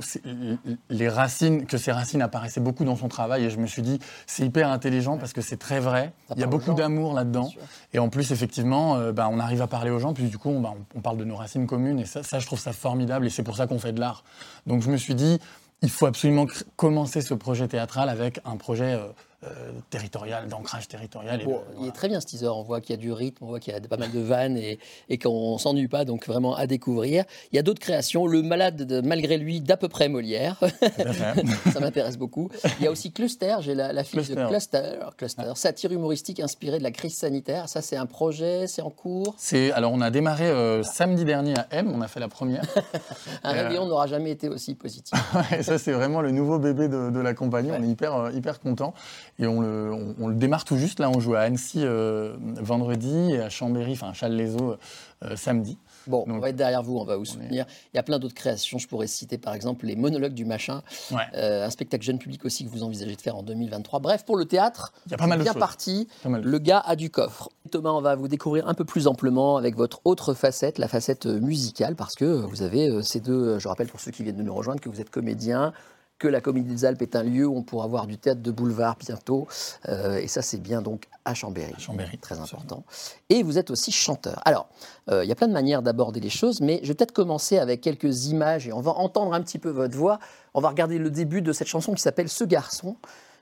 les 0.89 1.09
racines, 1.09 1.65
que 1.65 1.77
ses 1.77 1.91
racines 1.91 2.21
apparaissaient 2.21 2.61
beaucoup 2.61 2.85
dans 2.85 2.95
son 2.95 3.09
travail, 3.09 3.45
et 3.45 3.49
je 3.49 3.57
me 3.57 3.67
suis 3.67 3.81
dit, 3.81 3.99
c'est 4.25 4.43
hyper 4.43 4.69
intelligent 4.71 5.17
parce 5.17 5.33
que 5.33 5.41
c'est 5.41 5.57
très 5.57 5.79
vrai. 5.79 6.13
Ça 6.29 6.35
Il 6.37 6.41
y 6.41 6.43
a 6.43 6.47
beaucoup 6.47 6.73
d'amour 6.73 7.13
là-dedans, 7.13 7.49
et 7.93 7.99
en 7.99 8.09
plus 8.09 8.31
effectivement, 8.31 8.95
euh, 8.95 9.11
bah, 9.11 9.27
on 9.31 9.39
arrive 9.39 9.61
à 9.61 9.67
parler 9.67 9.89
aux 9.91 9.99
gens, 9.99 10.13
puis 10.13 10.25
du 10.25 10.37
coup, 10.37 10.49
on, 10.49 10.61
bah, 10.61 10.73
on 10.95 11.01
parle 11.01 11.17
de 11.17 11.25
nos 11.25 11.35
racines 11.35 11.67
communes, 11.67 11.99
et 11.99 12.05
ça, 12.05 12.23
ça, 12.23 12.39
je 12.39 12.45
trouve 12.45 12.59
ça 12.59 12.71
formidable, 12.73 13.25
et 13.25 13.29
c'est 13.29 13.43
pour 13.43 13.57
ça 13.57 13.67
qu'on 13.67 13.79
fait 13.79 13.91
de 13.91 13.99
l'art. 13.99 14.23
Donc 14.65 14.81
je 14.81 14.89
me 14.89 14.97
suis 14.97 15.15
dit. 15.15 15.39
Il 15.81 15.89
faut 15.89 16.07
absolument 16.07 16.47
commencer 16.75 17.21
ce 17.21 17.33
projet 17.33 17.67
théâtral 17.67 18.09
avec 18.09 18.39
un 18.45 18.57
projet 18.57 18.99
euh, 19.43 19.71
territorial, 19.91 20.47
d'ancrage 20.47 20.87
territorial. 20.87 21.39
et 21.39 21.43
il 21.43 21.49
voilà. 21.49 21.87
est 21.87 21.91
très 21.91 22.07
bien 22.07 22.19
ce 22.19 22.25
teaser. 22.25 22.47
On 22.47 22.63
voit 22.63 22.81
qu'il 22.81 22.95
y 22.95 22.99
a 22.99 23.01
du 23.01 23.11
rythme, 23.11 23.43
on 23.43 23.47
voit 23.47 23.59
qu'il 23.59 23.71
y 23.71 23.75
a 23.75 23.79
pas 23.81 23.97
mal 23.97 24.11
de 24.11 24.19
vannes 24.19 24.57
et, 24.57 24.79
et 25.09 25.17
qu'on 25.19 25.57
s'ennuie 25.59 25.87
pas, 25.87 26.05
donc 26.05 26.25
vraiment 26.27 26.55
à 26.55 26.65
découvrir. 26.65 27.23
Il 27.51 27.55
y 27.55 27.59
a 27.59 27.61
d'autres 27.61 27.79
créations. 27.79 28.25
Le 28.25 28.41
malade, 28.41 28.75
de- 28.83 29.01
malgré 29.01 29.37
lui, 29.37 29.61
d'à 29.61 29.77
peu 29.77 29.87
près 29.89 30.09
Molière. 30.09 30.59
Ça 31.71 31.79
m'intéresse 31.79 32.17
beaucoup. 32.17 32.49
Il 32.79 32.85
y 32.85 32.87
a 32.87 32.91
aussi 32.91 33.11
Cluster. 33.11 33.57
J'ai 33.61 33.75
la, 33.75 33.93
la 33.93 34.03
fiche 34.03 34.27
de 34.29 34.35
Cluster. 34.47 34.47
Cluster. 34.47 34.99
Cluster. 35.17 35.51
Satire 35.55 35.91
humoristique 35.91 36.39
inspirée 36.39 36.79
de 36.79 36.83
la 36.83 36.91
crise 36.91 37.15
sanitaire. 37.15 37.69
Ça, 37.69 37.81
c'est 37.81 37.95
un 37.97 38.05
projet, 38.05 38.67
c'est 38.67 38.81
en 38.81 38.89
cours. 38.89 39.35
C'est 39.37 39.71
alors 39.71 39.91
on 39.93 40.01
a 40.01 40.09
démarré 40.09 40.47
euh, 40.47 40.83
samedi 40.83 41.25
dernier 41.25 41.53
à 41.57 41.67
M, 41.71 41.91
on 41.93 42.01
a 42.01 42.07
fait 42.07 42.19
la 42.19 42.27
première. 42.27 42.63
Un 43.43 43.49
Euh, 43.55 43.63
réveillon 43.63 43.85
n'aura 43.85 44.07
jamais 44.07 44.31
été 44.31 44.49
aussi 44.49 44.75
positif. 44.75 45.17
ça 45.61 45.77
c'est 45.77 45.91
vraiment 45.91 46.21
le 46.21 46.31
nouveau 46.31 46.59
bébé 46.59 46.87
de, 46.87 47.09
de 47.09 47.19
la 47.19 47.33
compagnie. 47.33 47.71
On 47.71 47.83
est 47.83 47.87
hyper 47.87 48.31
hyper 48.33 48.59
content 48.59 48.93
et 49.39 49.47
on 49.47 49.61
le 49.61 49.91
on, 49.93 50.15
on 50.19 50.27
le 50.27 50.35
démarre 50.35 50.63
tout 50.65 50.77
juste 50.77 50.99
là. 50.99 51.09
On 51.09 51.19
joue 51.19 51.35
à 51.35 51.41
Annecy 51.41 51.79
euh, 51.83 52.35
vendredi 52.39 53.31
et 53.33 53.39
à 53.39 53.49
Chambéry, 53.49 53.93
enfin 53.93 54.09
à 54.09 54.13
Challes-les-Eaux 54.13 54.75
euh, 55.23 55.35
samedi. 55.35 55.77
Bon, 56.07 56.23
on 56.27 56.39
va 56.39 56.49
être 56.49 56.55
derrière 56.55 56.83
vous, 56.83 56.97
on 56.97 57.03
va 57.03 57.17
vous 57.17 57.23
est- 57.23 57.31
soutenir. 57.33 57.65
Il 57.93 57.97
y 57.97 57.99
a 57.99 58.03
plein 58.03 58.17
d'autres 58.17 58.33
créations. 58.33 58.77
Je 58.77 58.87
pourrais 58.87 59.07
citer 59.07 59.37
par 59.37 59.53
exemple 59.53 59.85
les 59.85 59.97
monologues 59.97 60.33
du 60.33 60.45
machin, 60.45 60.81
Ouais. 61.11 61.17
Euh, 61.35 61.65
un 61.65 61.69
spectacle 61.69 62.03
jeune 62.05 62.17
public 62.17 62.45
aussi 62.45 62.63
que 62.65 62.69
vous 62.69 62.83
envisagez 62.83 63.15
de 63.15 63.21
faire 63.21 63.35
en 63.35 63.43
2023. 63.43 63.99
Bref, 63.99 64.23
pour 64.25 64.37
le 64.37 64.45
théâtre, 64.45 64.93
Il 65.07 65.11
y 65.11 65.15
a 65.15 65.17
pas 65.17 65.27
mal 65.27 65.37
de 65.39 65.43
bien 65.43 65.51
choses. 65.53 65.59
parti. 65.59 66.07
Pas 66.23 66.29
mal 66.29 66.41
de 66.43 66.49
Le 66.49 66.59
gars 66.59 66.79
a 66.79 66.95
du 66.95 67.09
coffre. 67.09 67.49
Thomas, 67.71 67.91
on 67.91 67.99
va 68.01 68.15
vous 68.15 68.29
découvrir 68.29 68.67
un 68.69 68.73
peu 68.73 68.85
plus 68.85 69.07
amplement 69.07 69.57
avec 69.57 69.75
votre 69.75 69.99
autre 70.05 70.33
facette, 70.33 70.77
la 70.77 70.87
facette 70.87 71.25
musicale, 71.25 71.95
parce 71.95 72.15
que 72.15 72.23
vous 72.23 72.61
avez 72.61 73.03
ces 73.03 73.19
deux. 73.19 73.59
Je 73.59 73.67
rappelle 73.67 73.87
pour 73.87 73.99
ceux 73.99 74.11
qui 74.11 74.23
viennent 74.23 74.37
de 74.37 74.43
nous 74.43 74.55
rejoindre 74.55 74.79
que 74.79 74.87
vous 74.87 75.01
êtes 75.01 75.09
comédien, 75.09 75.73
que 76.19 76.27
la 76.27 76.41
Comédie 76.41 76.69
des 76.69 76.85
Alpes 76.85 77.01
est 77.01 77.15
un 77.15 77.23
lieu 77.23 77.45
où 77.45 77.55
on 77.55 77.63
pourra 77.63 77.87
voir 77.87 78.07
du 78.07 78.17
théâtre 78.17 78.41
de 78.41 78.51
boulevard 78.51 78.97
bientôt, 78.99 79.47
euh, 79.87 80.17
et 80.17 80.27
ça 80.27 80.41
c'est 80.41 80.57
bien 80.57 80.81
donc 80.81 81.07
à 81.25 81.33
Chambéry. 81.33 81.73
À 81.75 81.79
Chambéry, 81.79 82.17
très 82.17 82.39
absolument. 82.39 82.63
important. 82.65 82.83
Et 83.29 83.43
vous 83.43 83.57
êtes 83.57 83.69
aussi 83.69 83.91
chanteur. 83.91 84.41
Alors, 84.45 84.67
euh, 85.09 85.23
il 85.23 85.27
y 85.27 85.31
a 85.31 85.35
plein 85.35 85.47
de 85.47 85.53
manières 85.53 85.81
d'aborder 85.81 86.19
les 86.19 86.29
choses, 86.29 86.61
mais 86.61 86.79
je 86.83 86.87
vais 86.87 86.93
peut-être 86.95 87.11
commencer 87.11 87.57
avec 87.59 87.81
quelques 87.81 88.27
images 88.27 88.67
et 88.67 88.73
on 88.73 88.81
va 88.81 88.91
entendre 88.91 89.33
un 89.33 89.41
petit 89.41 89.59
peu 89.59 89.69
votre 89.69 89.95
voix. 89.95 90.19
On 90.53 90.61
va 90.61 90.69
regarder 90.69 90.97
le 90.97 91.11
début 91.11 91.41
de 91.41 91.53
cette 91.53 91.67
chanson 91.67 91.93
qui 91.93 92.01
s'appelle 92.01 92.29
Ce 92.29 92.43
garçon. 92.43 92.97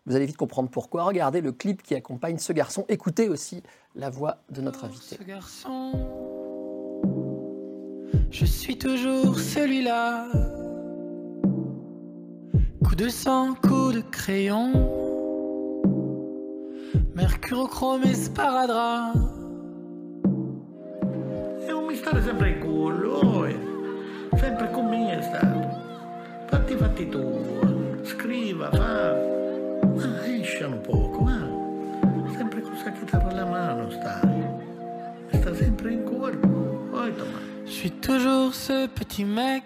Vous 0.05 0.15
allez 0.15 0.25
vite 0.25 0.37
comprendre 0.37 0.69
pourquoi. 0.69 1.03
Regardez 1.03 1.41
le 1.41 1.51
clip 1.51 1.81
qui 1.81 1.95
accompagne 1.95 2.37
ce 2.37 2.53
garçon. 2.53 2.85
Écoutez 2.89 3.27
aussi 3.29 3.63
la 3.95 4.09
voix 4.09 4.37
de 4.51 4.61
notre 4.61 4.85
invité. 4.85 5.17
Ce 5.17 5.23
garçon, 5.23 5.91
je 8.29 8.45
suis 8.45 8.77
toujours 8.77 9.39
celui-là. 9.39 10.27
Coup 12.95 13.03
de 13.03 13.09
sang, 13.09 13.55
coup 13.55 13.91
de 13.91 13.99
crayon. 14.09 14.71
Mercurochrome 17.13 18.05
et 18.05 18.13
sparadrap. 18.13 19.15
È 21.67 21.71
un 21.71 21.87
mistero 21.87 22.21
sempre 22.21 22.51
in 22.51 22.59
culo, 22.61 23.47
eh. 23.47 23.59
sempre 24.37 24.71
con 24.71 24.87
me 24.87 25.17
è 25.17 25.21
stato. 25.21 26.47
Fatti 26.47 26.75
fatti 26.77 27.09
tu, 27.09 27.99
scriva, 28.03 28.69
fa. 28.71 29.13
Ma 29.93 30.25
esce 30.25 30.63
un 30.63 30.79
poco, 30.79 31.19
ma. 31.19 31.37
Sempre 32.37 32.61
con 32.61 32.71
la 32.81 32.91
chitarra 32.91 33.27
alla 33.27 33.45
mano 33.45 33.89
sta. 33.89 34.21
Sta 35.33 35.53
sempre 35.53 35.91
in 35.91 36.03
cuore. 36.03 36.37
Poi 36.37 37.13
Tommaso. 37.13 37.43
Je 37.65 37.71
suis 37.71 37.91
toujours 37.99 38.53
ce 38.53 38.87
petit 38.87 39.25
mec. 39.25 39.63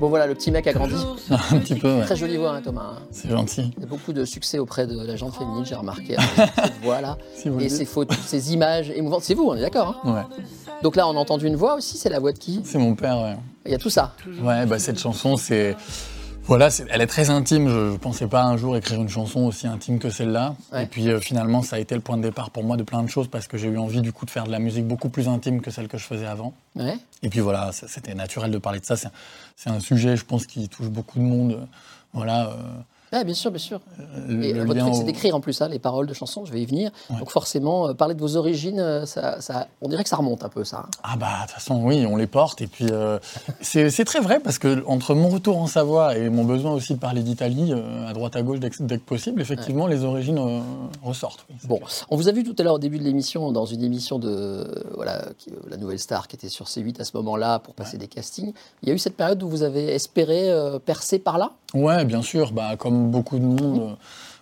Bon 0.00 0.08
voilà, 0.08 0.28
le 0.28 0.34
petit 0.34 0.52
mec 0.52 0.64
a 0.68 0.72
grandi. 0.72 0.94
Un 1.30 1.58
petit 1.58 1.74
peu, 1.74 1.92
ouais. 1.96 2.04
Très 2.04 2.14
jolie 2.14 2.36
voix, 2.36 2.52
hein, 2.52 2.62
Thomas. 2.62 2.94
hein. 2.98 3.02
C'est 3.10 3.28
gentil. 3.30 3.72
Il 3.76 3.80
y 3.82 3.84
a 3.84 3.88
beaucoup 3.88 4.12
de 4.12 4.24
succès 4.24 4.60
auprès 4.60 4.86
de 4.86 5.00
la 5.04 5.16
gente 5.16 5.34
féminine, 5.34 5.64
j'ai 5.66 5.74
remarqué, 5.74 6.16
avec 6.16 6.30
cette 6.54 6.80
voix-là. 6.82 7.18
Si 7.34 7.48
Et 7.60 7.68
ces 7.68 7.84
photos, 7.84 8.16
ces 8.24 8.52
images 8.52 8.90
émouvantes. 8.90 9.22
C'est 9.24 9.34
vous, 9.34 9.44
on 9.48 9.56
est 9.56 9.60
d'accord. 9.60 10.00
hein 10.04 10.12
Ouais. 10.14 10.36
Donc 10.82 10.94
là, 10.94 11.08
on 11.08 11.16
a 11.16 11.18
entendu 11.18 11.46
une 11.48 11.56
voix 11.56 11.74
aussi, 11.74 11.96
c'est 11.98 12.10
la 12.10 12.20
voix 12.20 12.32
de 12.32 12.38
qui? 12.38 12.60
C'est 12.64 12.78
mon 12.78 12.94
père. 12.94 13.18
Ouais. 13.20 13.36
Il 13.66 13.72
y 13.72 13.74
a 13.74 13.78
tout 13.78 13.90
ça. 13.90 14.14
Ouais, 14.40 14.66
bah 14.66 14.78
cette 14.78 15.00
chanson, 15.00 15.36
c'est. 15.36 15.76
Voilà, 16.48 16.68
elle 16.88 17.02
est 17.02 17.06
très 17.06 17.28
intime. 17.28 17.68
Je 17.68 17.92
ne 17.92 17.96
pensais 17.98 18.26
pas 18.26 18.42
un 18.42 18.56
jour 18.56 18.74
écrire 18.76 19.00
une 19.00 19.08
chanson 19.10 19.40
aussi 19.40 19.66
intime 19.66 19.98
que 19.98 20.08
celle-là. 20.08 20.54
Ouais. 20.72 20.84
Et 20.84 20.86
puis 20.86 21.08
euh, 21.10 21.20
finalement, 21.20 21.62
ça 21.62 21.76
a 21.76 21.78
été 21.78 21.94
le 21.94 22.00
point 22.00 22.16
de 22.16 22.22
départ 22.22 22.50
pour 22.50 22.64
moi 22.64 22.78
de 22.78 22.82
plein 22.82 23.02
de 23.02 23.08
choses 23.08 23.28
parce 23.28 23.46
que 23.46 23.58
j'ai 23.58 23.68
eu 23.68 23.76
envie 23.76 24.00
du 24.00 24.12
coup 24.12 24.24
de 24.24 24.30
faire 24.30 24.44
de 24.44 24.50
la 24.50 24.58
musique 24.58 24.86
beaucoup 24.86 25.10
plus 25.10 25.28
intime 25.28 25.60
que 25.60 25.70
celle 25.70 25.88
que 25.88 25.98
je 25.98 26.04
faisais 26.04 26.24
avant. 26.26 26.54
Ouais. 26.74 26.96
Et 27.22 27.28
puis 27.28 27.40
voilà, 27.40 27.70
c'était 27.72 28.14
naturel 28.14 28.50
de 28.50 28.56
parler 28.58 28.80
de 28.80 28.86
ça. 28.86 28.96
C'est 28.96 29.68
un- 29.70 29.80
sujet, 29.80 30.16
je 30.16 30.24
pense, 30.24 30.46
qui 30.46 30.68
touche 30.70 30.88
beaucoup 30.88 31.18
de 31.18 31.24
monde. 31.24 31.68
Voilà. 32.14 32.48
euh, 32.48 32.52
Ah, 33.12 33.24
bien 33.24 33.34
sûr, 33.34 33.50
bien 33.50 33.58
sûr. 33.58 33.80
Le- 34.28 34.44
Et 34.44 34.52
le 34.52 34.64
votre 34.64 34.78
truc, 34.80 34.94
c'est 34.94 35.04
d'écrire 35.04 35.34
en 35.34 35.40
plus 35.40 35.60
hein, 35.62 35.68
les 35.68 35.78
paroles 35.78 36.06
de 36.06 36.14
chansons, 36.14 36.44
je 36.44 36.52
vais 36.52 36.60
y 36.60 36.66
venir. 36.66 36.90
Ouais. 37.10 37.18
Donc 37.18 37.30
forcément, 37.30 37.88
euh, 37.88 37.94
parler 37.94 38.14
de 38.14 38.20
vos 38.20 38.36
origines, 38.36 38.80
euh, 38.80 39.06
ça, 39.06 39.40
ça- 39.40 39.66
on 39.80 39.88
dirait 39.88 40.02
que 40.02 40.08
ça 40.10 40.16
remonte 40.16 40.44
un 40.44 40.48
peu, 40.48 40.64
ça. 40.64 40.78
hein. 40.86 40.90
Ah 41.02 41.16
bah 41.16 41.26
de 41.38 41.46
toute 41.46 41.52
façon 41.52 41.80
oui, 41.84 42.04
on 42.06 42.16
les 42.16 42.26
porte 42.26 42.60
et 42.60 42.66
puis 42.66 42.86
euh, 42.90 43.18
c'est 43.60 44.04
très 44.04 44.20
vrai 44.20 44.40
parce 44.40 44.58
que 44.58 44.84
entre 44.86 45.14
mon 45.14 45.28
retour 45.28 45.58
en 45.58 45.66
Savoie 45.66 46.16
et 46.16 46.28
mon 46.28 46.44
besoin 46.44 46.72
aussi 46.72 46.94
de 46.94 46.98
parler 46.98 47.22
d'Italie 47.22 47.72
euh, 47.72 48.06
à 48.08 48.12
droite 48.12 48.36
à 48.36 48.42
gauche 48.42 48.60
dès 48.60 48.70
que, 48.70 48.82
dès 48.82 48.98
que 48.98 49.04
possible, 49.04 49.40
effectivement 49.40 49.86
les 49.86 50.04
origines 50.04 50.38
euh, 50.38 50.60
ressortent. 51.02 51.44
oui, 51.50 51.56
Bon, 51.64 51.76
clair. 51.78 51.88
on 52.10 52.16
vous 52.16 52.28
a 52.28 52.32
vu 52.32 52.44
tout 52.44 52.54
à 52.58 52.62
l'heure 52.62 52.74
au 52.74 52.78
début 52.78 52.98
de 52.98 53.04
l'émission, 53.04 53.50
dans 53.52 53.66
une 53.66 53.82
émission 53.82 54.18
de 54.18 54.28
euh, 54.28 54.64
voilà, 54.94 55.24
qui- 55.38 55.52
la 55.70 55.76
Nouvelle 55.76 55.98
Star 55.98 56.28
qui 56.28 56.36
était 56.36 56.48
sur 56.48 56.66
C8 56.66 57.00
à 57.00 57.04
ce 57.04 57.16
moment-là 57.16 57.58
pour 57.58 57.74
passer 57.74 57.96
des 57.98 58.08
castings. 58.08 58.52
Il 58.82 58.88
y 58.88 58.92
a 58.92 58.94
eu 58.94 58.98
cette 58.98 59.16
période 59.16 59.42
où 59.42 59.48
vous 59.48 59.62
avez 59.62 59.94
espéré 59.94 60.50
euh, 60.50 60.78
percer 60.78 61.18
par 61.18 61.38
là? 61.38 61.52
Ouais, 61.74 62.04
bien 62.04 62.22
sûr, 62.22 62.52
bah 62.52 62.76
comme 62.78 62.97
beaucoup 63.06 63.38
de 63.38 63.44
monde, 63.44 63.80
euh, 63.80 63.94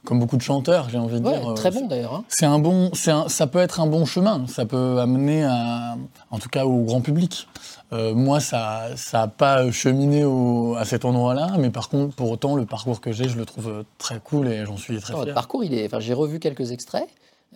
comme 0.05 0.19
beaucoup 0.21 0.37
de 0.37 0.43
chanteurs, 0.43 0.89
j'ai 0.89 0.99
envie 0.99 1.21
de 1.21 1.27
Ouais, 1.27 1.39
dire. 1.39 1.51
euh, 1.51 1.55
très 1.55 1.71
bon 1.71 1.87
d'ailleurs. 1.87 2.15
hein. 2.15 2.25
C'est 2.29 2.47
un 2.47 2.59
bon, 2.59 2.91
c'est 2.95 3.11
un- 3.11 3.29
ça 3.29 3.47
peut 3.47 3.59
être 3.59 3.81
un 3.81 3.87
bon 3.87 4.05
chemin, 4.05 4.47
ça 4.47 4.65
peut 4.65 4.99
amener 5.01 5.45
à, 5.45 5.97
en 6.31 6.39
tout 6.39 6.49
cas 6.49 6.65
au 6.65 6.83
grand 6.83 7.01
public. 7.01 7.49
Euh, 7.93 8.15
moi, 8.15 8.41
ça, 8.41 8.89
ça 8.97 9.23
a 9.23 9.29
pas 9.29 9.71
cheminé 9.71 10.25
au- 10.25 10.75
à 10.77 10.85
cet 10.85 11.05
endroit-là, 11.05 11.53
mais 11.59 11.71
par 11.71 11.89
contre, 11.89 12.15
pour 12.17 12.31
autant, 12.31 12.57
le 12.57 12.67
parcours 12.67 13.01
que 13.01 13.13
j'ai, 13.13 13.29
je 13.29 13.37
le 13.37 13.45
trouve 13.45 13.85
très 13.99 14.19
cool 14.21 14.49
et 14.49 14.65
j'en 14.67 14.77
suis 14.77 14.99
très 15.01 15.15
fier. 15.15 15.35
parcours, 15.35 15.63
il 15.63 15.73
est. 15.75 15.87
Enfin, 15.87 16.01
j'ai 16.01 16.15
revu 16.15 16.39
quelques 16.41 16.73
extraits. 16.73 17.07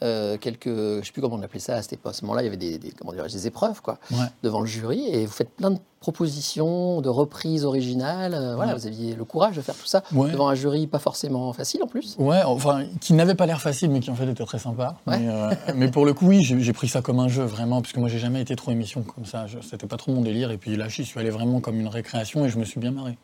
euh, 0.03 0.39
quelques, 0.39 0.69
je 0.69 1.03
sais 1.05 1.13
plus 1.13 1.21
comment 1.21 1.37
on 1.37 1.43
appelait 1.43 1.61
ça 1.61 1.75
à 1.75 1.83
cette 1.83 1.93
époque. 1.93 2.13
À 2.13 2.17
ce 2.17 2.23
moment-là, 2.25 2.41
il 2.41 2.45
y 2.47 2.49
avait 2.49 2.57
des, 2.57 2.79
des- 2.79 2.91
comment 2.93 3.13
dirais-je, 3.13 3.35
des 3.35 3.47
épreuves 3.49 3.83
quoi, 3.83 3.99
Ouais. 4.13 4.19
devant 4.43 4.61
le 4.61 4.67
jury, 4.67 5.05
et 5.09 5.27
vous 5.27 5.33
faites 5.33 5.51
plein 5.51 5.73
de 5.73 5.79
propositions, 6.01 7.01
de 7.01 7.09
reprises 7.09 7.65
originales. 7.65 8.35
euh, 8.35 8.55
voilà, 8.57 8.73
Ouais. 8.73 8.79
vous 8.79 8.87
aviez 8.87 9.15
le 9.15 9.25
courage 9.25 9.57
de 9.57 9.61
faire 9.63 9.75
tout 9.77 9.87
ça 9.87 10.03
Ouais. 10.15 10.31
devant 10.33 10.49
un 10.49 10.55
jury 10.55 10.87
pas 10.87 10.99
forcément 10.99 11.53
facile 11.53 11.83
en 11.83 11.87
plus. 11.87 12.17
Ouais, 12.19 12.43
enfin, 12.43 12.85
qui 13.01 13.13
n'avait 13.13 13.35
pas 13.35 13.47
l'air 13.47 13.61
facile, 13.61 13.91
mais 13.91 14.01
qui 14.01 14.11
en 14.11 14.15
fait 14.15 14.27
était 14.29 14.45
très 14.45 14.59
sympa. 14.59 14.97
Ouais. 15.07 15.19
Mais, 15.19 15.29
euh, 15.29 15.51
mais 15.77 15.91
pour 15.91 16.05
le 16.07 16.15
coup, 16.15 16.27
oui, 16.27 16.43
j'ai 16.43 16.73
pris 16.73 16.89
ça 16.89 17.03
comme 17.03 17.21
un 17.21 17.29
jeu, 17.29 17.45
vraiment, 17.45 17.81
parce 17.81 17.93
que 17.93 18.01
moi, 18.01 18.09
j'ai 18.09 18.19
jamais 18.19 18.41
été 18.41 18.57
trop 18.57 18.71
émission 18.71 19.03
comme 19.03 19.25
ça. 19.25 19.47
C'était 19.63 19.87
pas 19.87 19.97
trop 19.97 20.13
mon 20.13 20.23
délire. 20.23 20.51
Et 20.51 20.59
puis 20.59 20.77
là, 20.77 20.89
j'y 20.89 21.05
suis 21.05 21.21
allé 21.21 21.31
vraiment 21.31 21.61
comme 21.61 21.79
une 21.79 21.89
récréation 21.89 22.45
et 22.45 22.49
je 22.49 22.59
me 22.59 22.65
suis 22.65 22.81
bien 22.81 22.91
marré. 22.91 23.17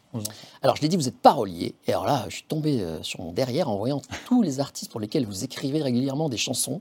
Alors, 0.63 0.77
je 0.77 0.83
l'ai 0.83 0.89
dit, 0.89 0.97
vous 0.97 1.09
êtes 1.09 1.19
parolier. 1.21 1.75
Et 1.87 1.93
alors 1.93 2.07
là, 2.07 2.25
je 2.29 2.37
suis 2.37 2.45
tombé 2.45 2.81
euh, 2.81 3.03
sur 3.03 3.21
mon 3.21 3.33
derrière 3.33 3.69
en 3.69 3.77
voyant 3.77 4.01
tous 4.27 4.43
les 4.43 4.61
artistes 4.61 4.91
pour 4.91 5.01
lesquels 5.01 5.27
vous 5.27 5.45
écrivez 5.45 5.83
régulièrement 5.83 6.29
des 6.29 6.37
chansons. 6.39 6.81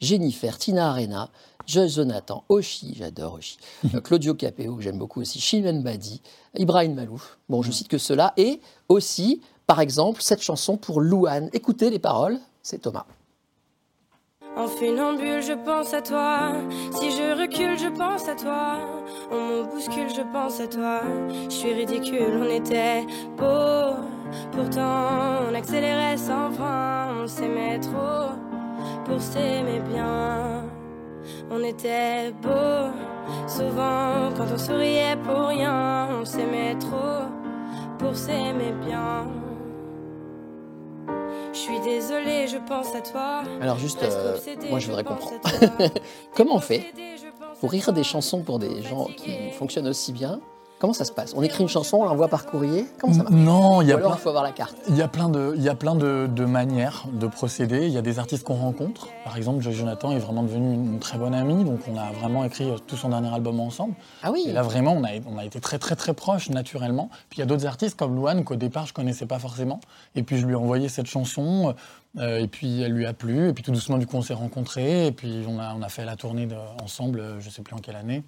Jennifer, 0.00 0.58
Tina 0.58 0.88
Arena, 0.90 1.28
Joyce 1.66 1.94
Jonathan, 1.94 2.44
Oshi, 2.48 2.94
j'adore 2.96 3.34
Oshi, 3.34 3.58
Claudio 4.04 4.34
Capeo, 4.34 4.76
que 4.76 4.82
j'aime 4.82 4.98
beaucoup 4.98 5.20
aussi, 5.20 5.40
Chimène 5.40 5.82
Badi, 5.82 6.20
Ibrahim 6.56 6.94
Malouf. 6.94 7.38
Bon, 7.48 7.62
je 7.62 7.70
cite 7.70 7.88
que 7.88 7.98
cela. 7.98 8.32
Et 8.36 8.60
aussi, 8.88 9.40
par 9.66 9.80
exemple, 9.80 10.22
cette 10.22 10.42
chanson 10.42 10.76
pour 10.76 11.00
Louane. 11.00 11.48
Écoutez 11.52 11.90
les 11.90 11.98
paroles, 11.98 12.38
c'est 12.62 12.82
Thomas. 12.82 13.06
En 14.54 14.68
funambule, 14.68 15.40
je 15.40 15.54
pense 15.54 15.94
à 15.94 16.02
toi. 16.02 16.52
Si 16.92 17.10
je 17.10 17.40
recule, 17.40 17.78
je 17.78 17.88
pense 17.88 18.28
à 18.28 18.34
toi. 18.34 18.76
On 19.30 19.36
me 19.36 19.62
bouscule, 19.64 20.10
je 20.14 20.20
pense 20.30 20.60
à 20.60 20.66
toi. 20.66 21.00
Je 21.44 21.54
suis 21.54 21.72
ridicule, 21.72 22.38
on 22.38 22.50
était 22.50 23.06
beau. 23.38 23.96
Pourtant, 24.52 25.48
on 25.48 25.54
accélérait 25.54 26.18
sans 26.18 26.50
frein. 26.50 27.22
On 27.22 27.26
s'aimait 27.26 27.80
trop 27.80 28.34
pour 29.06 29.20
s'aimer 29.22 29.80
bien. 29.90 30.64
On 31.50 31.62
était 31.62 32.32
beau. 32.42 32.90
Souvent, 33.46 34.30
quand 34.36 34.46
on 34.52 34.58
souriait 34.58 35.16
pour 35.24 35.46
rien, 35.46 36.08
on 36.20 36.24
s'aimait 36.24 36.76
trop 36.78 37.26
pour 37.98 38.16
s'aimer 38.16 38.72
bien. 38.84 39.28
Je 41.52 41.58
suis 41.58 41.80
désolée, 41.80 42.48
je 42.48 42.56
pense 42.66 42.94
à 42.94 43.00
toi. 43.00 43.42
Alors 43.60 43.78
juste, 43.78 44.02
euh, 44.02 44.36
moi 44.70 44.78
je 44.78 44.86
voudrais 44.86 45.04
comprendre. 45.04 45.40
Comment 46.34 46.56
on 46.56 46.60
fait 46.60 46.92
pour 47.60 47.70
toi. 47.70 47.92
des 47.92 48.04
chansons 48.04 48.42
pour 48.42 48.58
des 48.58 48.82
gens 48.82 49.06
qui 49.16 49.50
fonctionnent 49.52 49.86
aussi 49.86 50.12
bien 50.12 50.40
Comment 50.82 50.94
ça 50.94 51.04
se 51.04 51.12
passe? 51.12 51.32
On 51.36 51.44
écrit 51.44 51.62
une 51.62 51.68
chanson, 51.68 51.98
on 51.98 52.04
l'envoie 52.06 52.26
par 52.26 52.44
courrier? 52.44 52.86
Comment 52.98 53.12
ça 53.14 53.22
marche? 53.22 53.32
Non, 53.32 53.82
il 53.82 53.88
y 53.88 53.92
Ou 53.92 53.94
a 53.94 53.98
alors 53.98 54.10
plein- 54.10 54.18
il 54.18 54.20
faut 54.20 54.28
avoir 54.30 54.42
la 54.42 54.50
carte. 54.50 54.74
Il 54.88 54.96
y 54.96 55.02
a 55.02 55.06
plein 55.06 55.28
de, 55.28 55.52
il 55.56 55.62
y 55.62 55.68
a 55.68 55.76
plein 55.76 55.94
de, 55.94 56.26
de 56.26 56.44
manières 56.44 57.04
de 57.12 57.28
procéder. 57.28 57.86
Il 57.86 57.92
y 57.92 57.98
a 57.98 58.02
des 58.02 58.18
artistes 58.18 58.42
qu'on 58.42 58.56
rencontre. 58.56 59.06
Par 59.24 59.36
exemple, 59.36 59.62
Jonathan 59.62 60.10
est 60.10 60.18
vraiment 60.18 60.42
devenu 60.42 60.74
une, 60.74 60.98
très 60.98 61.18
bonne 61.18 61.34
amie, 61.34 61.62
donc 61.62 61.78
on 61.88 61.96
a 61.96 62.10
vraiment 62.10 62.42
écrit 62.42 62.68
euh, 62.68 62.78
tout 62.84 62.96
son 62.96 63.10
dernier 63.10 63.32
album 63.32 63.60
ensemble. 63.60 63.94
Ah 64.24 64.32
oui 64.32 64.42
Et 64.48 64.52
là, 64.52 64.62
vraiment, 64.62 64.94
on 64.94 65.04
a, 65.04 65.10
on 65.32 65.38
a 65.38 65.44
été 65.44 65.60
très, 65.60 65.78
très, 65.78 65.94
très 65.94 66.14
proches 66.14 66.50
naturellement. 66.50 67.10
Puis 67.30 67.36
il 67.38 67.42
y 67.42 67.44
a 67.44 67.46
d'autres 67.46 67.66
artistes 67.66 67.96
comme 67.96 68.16
Louane 68.16 68.42
qu'au 68.42 68.56
départ, 68.56 68.86
je 68.86 68.92
connaissais 68.92 69.26
pas 69.26 69.38
forcément. 69.38 69.78
Et 70.16 70.24
puis 70.24 70.36
je 70.38 70.46
lui 70.46 70.54
ai 70.54 70.56
envoyé 70.56 70.88
cette 70.88 71.06
chanson, 71.06 71.76
euh, 72.18 72.38
et 72.40 72.48
puis 72.48 72.82
elle 72.82 72.90
lui 72.92 73.06
a 73.06 73.12
plu. 73.12 73.50
Et 73.50 73.52
puis 73.52 73.62
tout 73.62 73.70
doucement, 73.70 73.98
du 73.98 74.08
coup, 74.08 74.16
on 74.16 74.22
s'est 74.22 74.34
rencontrés. 74.34 75.06
Et 75.06 75.12
puis 75.12 75.44
on 75.48 75.60
a, 75.60 75.74
on 75.78 75.82
a 75.82 75.88
fait 75.88 76.04
la 76.04 76.16
tournée 76.16 76.46
de- 76.46 76.56
ensemble, 76.82 77.20
euh, 77.20 77.38
je 77.38 77.50
sais 77.50 77.62
plus 77.62 77.76
en 77.76 77.78
quelle 77.78 77.94
année. 77.94 78.24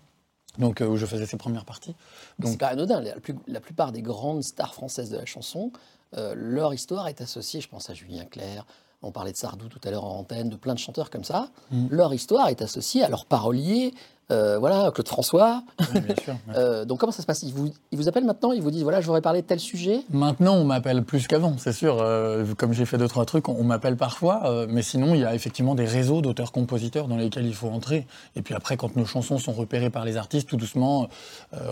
Donc, 0.59 0.81
euh, 0.81 0.87
où 0.87 0.97
je 0.97 1.07
faisais 1.07 1.27
ses 1.27 1.37
premières 1.37 1.65
parties. 1.65 1.95
C'est 2.41 2.47
Donc, 2.51 2.59
pas 2.59 2.69
anodin. 2.69 3.01
La, 3.01 3.15
plus- 3.21 3.35
la 3.47 3.61
plupart 3.61 3.93
des 3.93 4.03
grandes 4.03 4.43
stars 4.43 4.75
françaises 4.75 5.11
de 5.11 5.17
la 5.17 5.27
chanson, 5.27 5.73
euh, 6.17 6.35
leur 6.37 6.73
histoire 6.73 7.09
est 7.09 7.21
associée, 7.21 7.61
je 7.61 7.69
pense 7.69 7.91
à 7.91 7.95
Julien 7.95 8.25
Clerc, 8.25 8.65
on 9.03 9.11
parlait 9.11 9.33
de 9.33 9.37
Sardou 9.37 9.69
tout 9.69 9.81
à 9.85 9.91
l'heure 9.91 10.05
en 10.05 10.19
antenne, 10.19 10.49
de 10.49 10.57
plein 10.57 10.75
de 10.75 10.79
chanteurs 10.79 11.11
comme 11.11 11.25
ça. 11.25 11.49
Mm. 11.71 11.89
Leur 11.91 12.15
histoire 12.15 12.49
est 12.49 12.63
associée 12.63 13.03
à 13.03 13.09
leur 13.09 13.27
parolier, 13.27 13.93
euh, 14.31 14.59
voilà, 14.59 14.91
Claude 14.95 15.09
François. 15.09 15.63
oui, 15.95 16.01
bien 16.01 16.15
sûr. 16.23 16.35
Euh, 16.57 16.85
donc 16.85 17.01
comment 17.01 17.13
ça 17.13 17.23
se 17.23 17.27
passe? 17.27 17.43
Ils 17.43 17.53
vous, 17.53 17.71
ils 17.93 17.99
vous 17.99 18.09
appellent 18.09 18.25
maintenant, 18.25 18.53
ils 18.53 18.63
vous 18.63 18.71
disent, 18.71 18.83
voilà, 18.83 19.01
je 19.01 19.07
voudrais 19.07 19.21
parler 19.21 19.43
de 19.43 19.47
tel 19.47 19.61
sujet. 19.61 20.01
Maintenant, 20.11 20.55
on 20.55 20.65
m'appelle 20.65 21.03
plus 21.05 21.27
qu'avant, 21.27 21.57
c'est 21.59 21.73
sûr. 21.73 21.99
Euh, 22.01 22.45
comme 22.57 22.73
j'ai 22.73 22.87
fait 22.87 22.99
deux, 22.99 23.09
trois 23.09 23.25
trucs, 23.27 23.49
on, 23.49 23.57
on 23.59 23.65
m'appelle 23.65 23.97
parfois. 23.97 24.67
mais 24.69 24.83
sinon, 24.83 25.15
il 25.15 25.21
y 25.21 25.25
a 25.25 25.35
effectivement 25.35 25.75
des 25.75 25.85
réseaux 25.87 26.23
d'auteurs-compositeurs 26.23 27.09
dans 27.09 27.17
lesquels 27.17 27.47
il 27.47 27.55
faut 27.55 27.69
entrer. 27.69 28.07
Et 28.37 28.43
puis 28.43 28.55
après, 28.55 28.77
quand 28.77 28.97
nos 28.97 29.05
chansons 29.07 29.39
sont 29.39 29.53
repérées 29.53 29.91
par 29.91 30.05
les 30.05 30.17
artistes, 30.17 30.49
tout 30.49 30.57
doucement, 30.57 31.09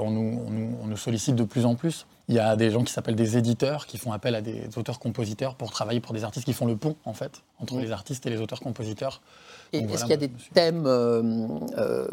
on, 0.01 0.11
nous, 0.11 0.41
on 0.47 0.51
nous- 0.51 0.77
on 0.83 0.87
nous 0.87 0.97
sollicite 0.97 1.35
de 1.37 1.45
plus 1.45 1.65
en 1.65 1.75
plus. 1.75 2.07
Il 2.29 2.37
y 2.37 2.39
a 2.39 2.55
des 2.55 2.71
gens 2.71 2.85
qui 2.85 2.93
s'appellent 2.93 3.17
des 3.17 3.37
éditeurs, 3.37 3.87
qui 3.87 3.99
font 3.99 4.13
appel 4.13 4.35
à 4.37 4.41
des 4.41 4.69
auteurs-compositeurs 4.77 5.55
pour 5.57 5.71
travailler 5.73 6.01
pour 6.01 6.15
des 6.15 6.23
artistes 6.23 6.45
qui 6.47 6.53
font 6.53 6.67
le 6.67 6.77
pont, 6.77 6.95
en 7.05 7.13
fait, 7.15 7.43
entre 7.59 7.79
les 7.79 7.91
artistes 7.91 8.25
et 8.27 8.31
les 8.31 8.41
auteurs-compositeurs. 8.41 9.21
Est-ce 9.73 9.87
voilà, 9.87 10.03
qu'il 10.03 10.11
y 10.11 10.13
a 10.13 10.17
des 10.19 10.31
thèmes 10.53 10.85
euh, 10.87 11.23
euh, 11.79 12.07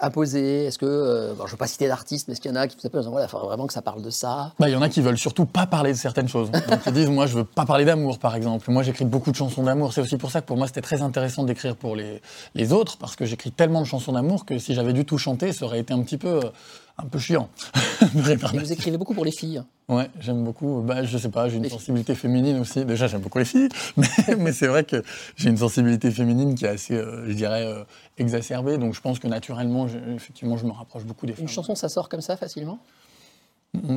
imposés 0.00 0.64
Est-ce 0.64 0.78
que, 0.78 0.86
euh, 0.86 1.34
bon, 1.34 1.40
je 1.40 1.48
ne 1.48 1.50
veux 1.50 1.56
pas 1.58 1.66
citer 1.66 1.86
d'artistes, 1.86 2.28
mais 2.28 2.32
est-ce 2.32 2.40
qu'il 2.40 2.50
y 2.50 2.54
en 2.54 2.56
a 2.56 2.66
qui 2.66 2.76
vous 2.80 2.86
appellent 2.86 3.02
voilà, 3.02 3.26
il 3.26 3.28
faudrait 3.28 3.48
vraiment 3.48 3.66
que 3.66 3.74
ça 3.74 3.82
parle 3.82 4.00
de 4.00 4.08
ça? 4.08 4.54
Bah, 4.58 4.68
il 4.68 4.72
y 4.72 4.76
en 4.76 4.80
a 4.80 4.88
qui 4.88 5.02
veulent 5.02 5.18
surtout 5.18 5.44
pas 5.44 5.66
parler 5.66 5.92
de 5.92 5.98
certaines 5.98 6.28
choses. 6.28 6.50
Donc 6.70 6.80
ils 6.86 6.92
disent, 6.92 7.10
moi, 7.10 7.26
je 7.26 7.36
veux 7.36 7.44
pas 7.44 7.66
parler 7.66 7.84
d'amour, 7.84 8.18
par 8.18 8.34
exemple. 8.34 8.70
Moi, 8.70 8.82
j'écris 8.82 9.04
beaucoup 9.04 9.30
de 9.30 9.36
chansons 9.36 9.64
d'amour. 9.64 9.92
C'est 9.92 10.00
aussi 10.00 10.16
pour 10.16 10.30
ça 10.30 10.40
que 10.40 10.46
pour 10.46 10.56
moi, 10.56 10.66
c'était 10.66 10.80
très 10.80 11.02
intéressant 11.02 11.44
d'écrire 11.44 11.76
pour 11.76 11.94
les, 11.94 12.22
les 12.54 12.72
autres, 12.72 12.96
parce 12.96 13.16
que 13.16 13.26
j'écris 13.26 13.52
tellement 13.52 13.82
de 13.82 13.86
chansons 13.86 14.12
d'amour 14.12 14.46
que 14.46 14.58
si 14.58 14.74
j'avais 14.74 14.94
dû 14.94 15.04
tout 15.04 15.18
chanter, 15.18 15.52
ça 15.52 15.66
aurait 15.66 15.80
été 15.80 15.92
un 15.92 16.02
petit 16.02 16.18
peu, 16.18 16.40
euh, 16.42 16.50
un 16.96 17.04
peu 17.04 17.18
chiant. 17.18 17.50
vous 18.14 18.72
écrivez 18.72 18.96
beaucoup 18.96 19.14
pour 19.14 19.26
les 19.26 19.32
filles. 19.32 19.62
Ouais, 19.88 20.10
j'aime 20.18 20.42
beaucoup. 20.42 20.82
Bah, 20.82 21.04
je 21.04 21.16
sais 21.16 21.28
pas, 21.28 21.48
j'ai 21.48 21.58
une 21.58 21.62
Les 21.62 21.68
filles. 21.68 21.78
sensibilité 21.78 22.14
féminine 22.16 22.58
aussi. 22.58 22.84
Déjà, 22.84 23.06
j'aime 23.06 23.20
beaucoup 23.20 23.38
les 23.38 23.44
filles, 23.44 23.68
mais, 23.96 24.08
mais 24.36 24.52
c'est 24.52 24.66
vrai 24.66 24.82
que 24.82 25.00
j'ai 25.36 25.48
une 25.48 25.56
sensibilité 25.56 26.10
féminine 26.10 26.56
qui 26.56 26.64
est 26.64 26.68
assez, 26.68 26.94
euh, 26.94 27.24
je 27.28 27.32
dirais, 27.34 27.64
euh, 27.64 27.84
exacerbée. 28.18 28.78
Donc, 28.78 28.94
je 28.94 29.00
pense 29.00 29.20
que 29.20 29.28
naturellement, 29.28 29.86
je- 29.86 29.98
effectivement, 30.14 30.56
je 30.56 30.66
me 30.66 30.72
rapproche 30.72 31.04
beaucoup 31.04 31.24
des 31.26 31.34
femmes. 31.34 31.42
Une 31.42 31.48
chanson, 31.48 31.76
ça 31.76 31.88
sort 31.88 32.08
comme 32.08 32.20
ça 32.20 32.36
facilement? 32.36 32.80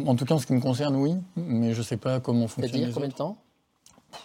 En 0.05 0.15
tout 0.15 0.25
cas, 0.25 0.35
en 0.35 0.39
ce 0.39 0.45
qui 0.45 0.53
me 0.53 0.59
concerne, 0.59 0.95
oui, 0.95 1.15
mais 1.37 1.73
je 1.73 1.81
sais 1.81 1.97
pas 1.97 2.19
comment 2.19 2.47
fonctionne 2.47 2.69
C'est-à-dire 2.81 2.93
combien 2.93 3.09
de 3.09 3.13
temps? 3.13 3.37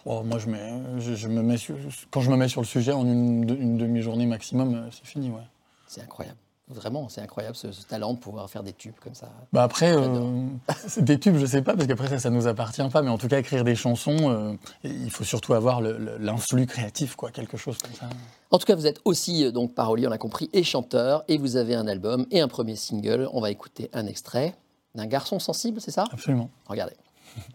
Oh, 0.04 0.22
moi, 0.22 0.38
je, 0.38 0.48
mets, 0.48 0.72
je, 0.98 1.14
je 1.14 1.28
me 1.28 1.42
mets 1.42 1.56
sur- 1.56 1.76
quand 2.10 2.20
je 2.20 2.30
me 2.30 2.36
mets 2.36 2.48
sur 2.48 2.60
le 2.60 2.66
sujet, 2.66 2.92
en 2.92 3.04
une, 3.06 3.48
une 3.58 3.78
demi-journée 3.78 4.26
maximum, 4.26 4.74
euh, 4.74 4.88
c'est 4.90 5.06
fini, 5.06 5.30
ouais. 5.30 5.42
C'est 5.86 6.02
incroyable. 6.02 6.38
Vraiment, 6.68 7.10
c'est 7.10 7.20
incroyable 7.20 7.56
ce, 7.56 7.72
ce 7.72 7.84
talent 7.84 8.14
de 8.14 8.18
pouvoir 8.18 8.48
faire 8.48 8.62
des 8.62 8.72
tubes 8.72 8.94
comme 9.02 9.14
ça. 9.14 9.28
Bah 9.52 9.62
après, 9.62 9.94
euh, 9.94 10.46
c'est 10.86 11.04
des 11.04 11.20
tubes, 11.20 11.36
je 11.36 11.44
sais 11.44 11.60
pas, 11.60 11.74
parce 11.74 11.86
qu'après 11.86 12.08
ça, 12.08 12.18
ça 12.18 12.30
nous 12.30 12.46
appartient 12.46 12.88
pas, 12.90 13.02
mais 13.02 13.10
en 13.10 13.18
tout 13.18 13.28
cas, 13.28 13.38
écrire 13.38 13.64
des 13.64 13.74
chansons, 13.74 14.30
euh, 14.30 14.54
il 14.82 15.10
faut 15.10 15.24
surtout 15.24 15.52
avoir 15.52 15.82
l'influx 15.82 16.66
créatif, 16.66 17.16
quoi, 17.16 17.30
quelque 17.30 17.58
chose 17.58 17.76
comme 17.76 17.92
ça. 17.92 18.08
En 18.50 18.58
tout 18.58 18.64
cas, 18.64 18.76
vous 18.76 18.86
êtes 18.86 19.00
aussi 19.04 19.44
euh, 19.44 19.50
donc 19.50 19.74
parolier, 19.74 20.06
on 20.06 20.10
l'a 20.10 20.16
compris, 20.16 20.48
et 20.54 20.62
chanteur, 20.62 21.22
et 21.28 21.36
vous 21.36 21.56
avez 21.56 21.74
un 21.74 21.86
album 21.86 22.26
et 22.30 22.40
un 22.40 22.48
premier 22.48 22.76
single. 22.76 23.28
On 23.34 23.42
va 23.42 23.50
écouter 23.50 23.90
un 23.92 24.06
extrait 24.06 24.54
d'un 24.94 25.06
garçon 25.06 25.38
sensible, 25.38 25.82
c'est 25.82 25.90
ça? 25.90 26.04
Absolument. 26.12 26.48
Regardez 26.66 26.94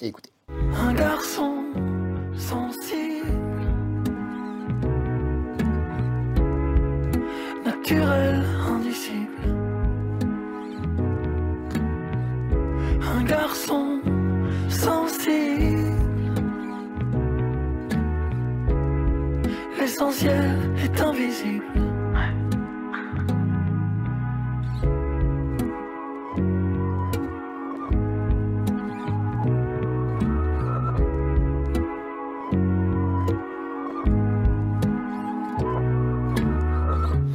et 0.01 0.07
écoutez. 0.07 0.31
Un 0.75 0.93
garçon 0.93 1.63
sensible, 2.37 2.98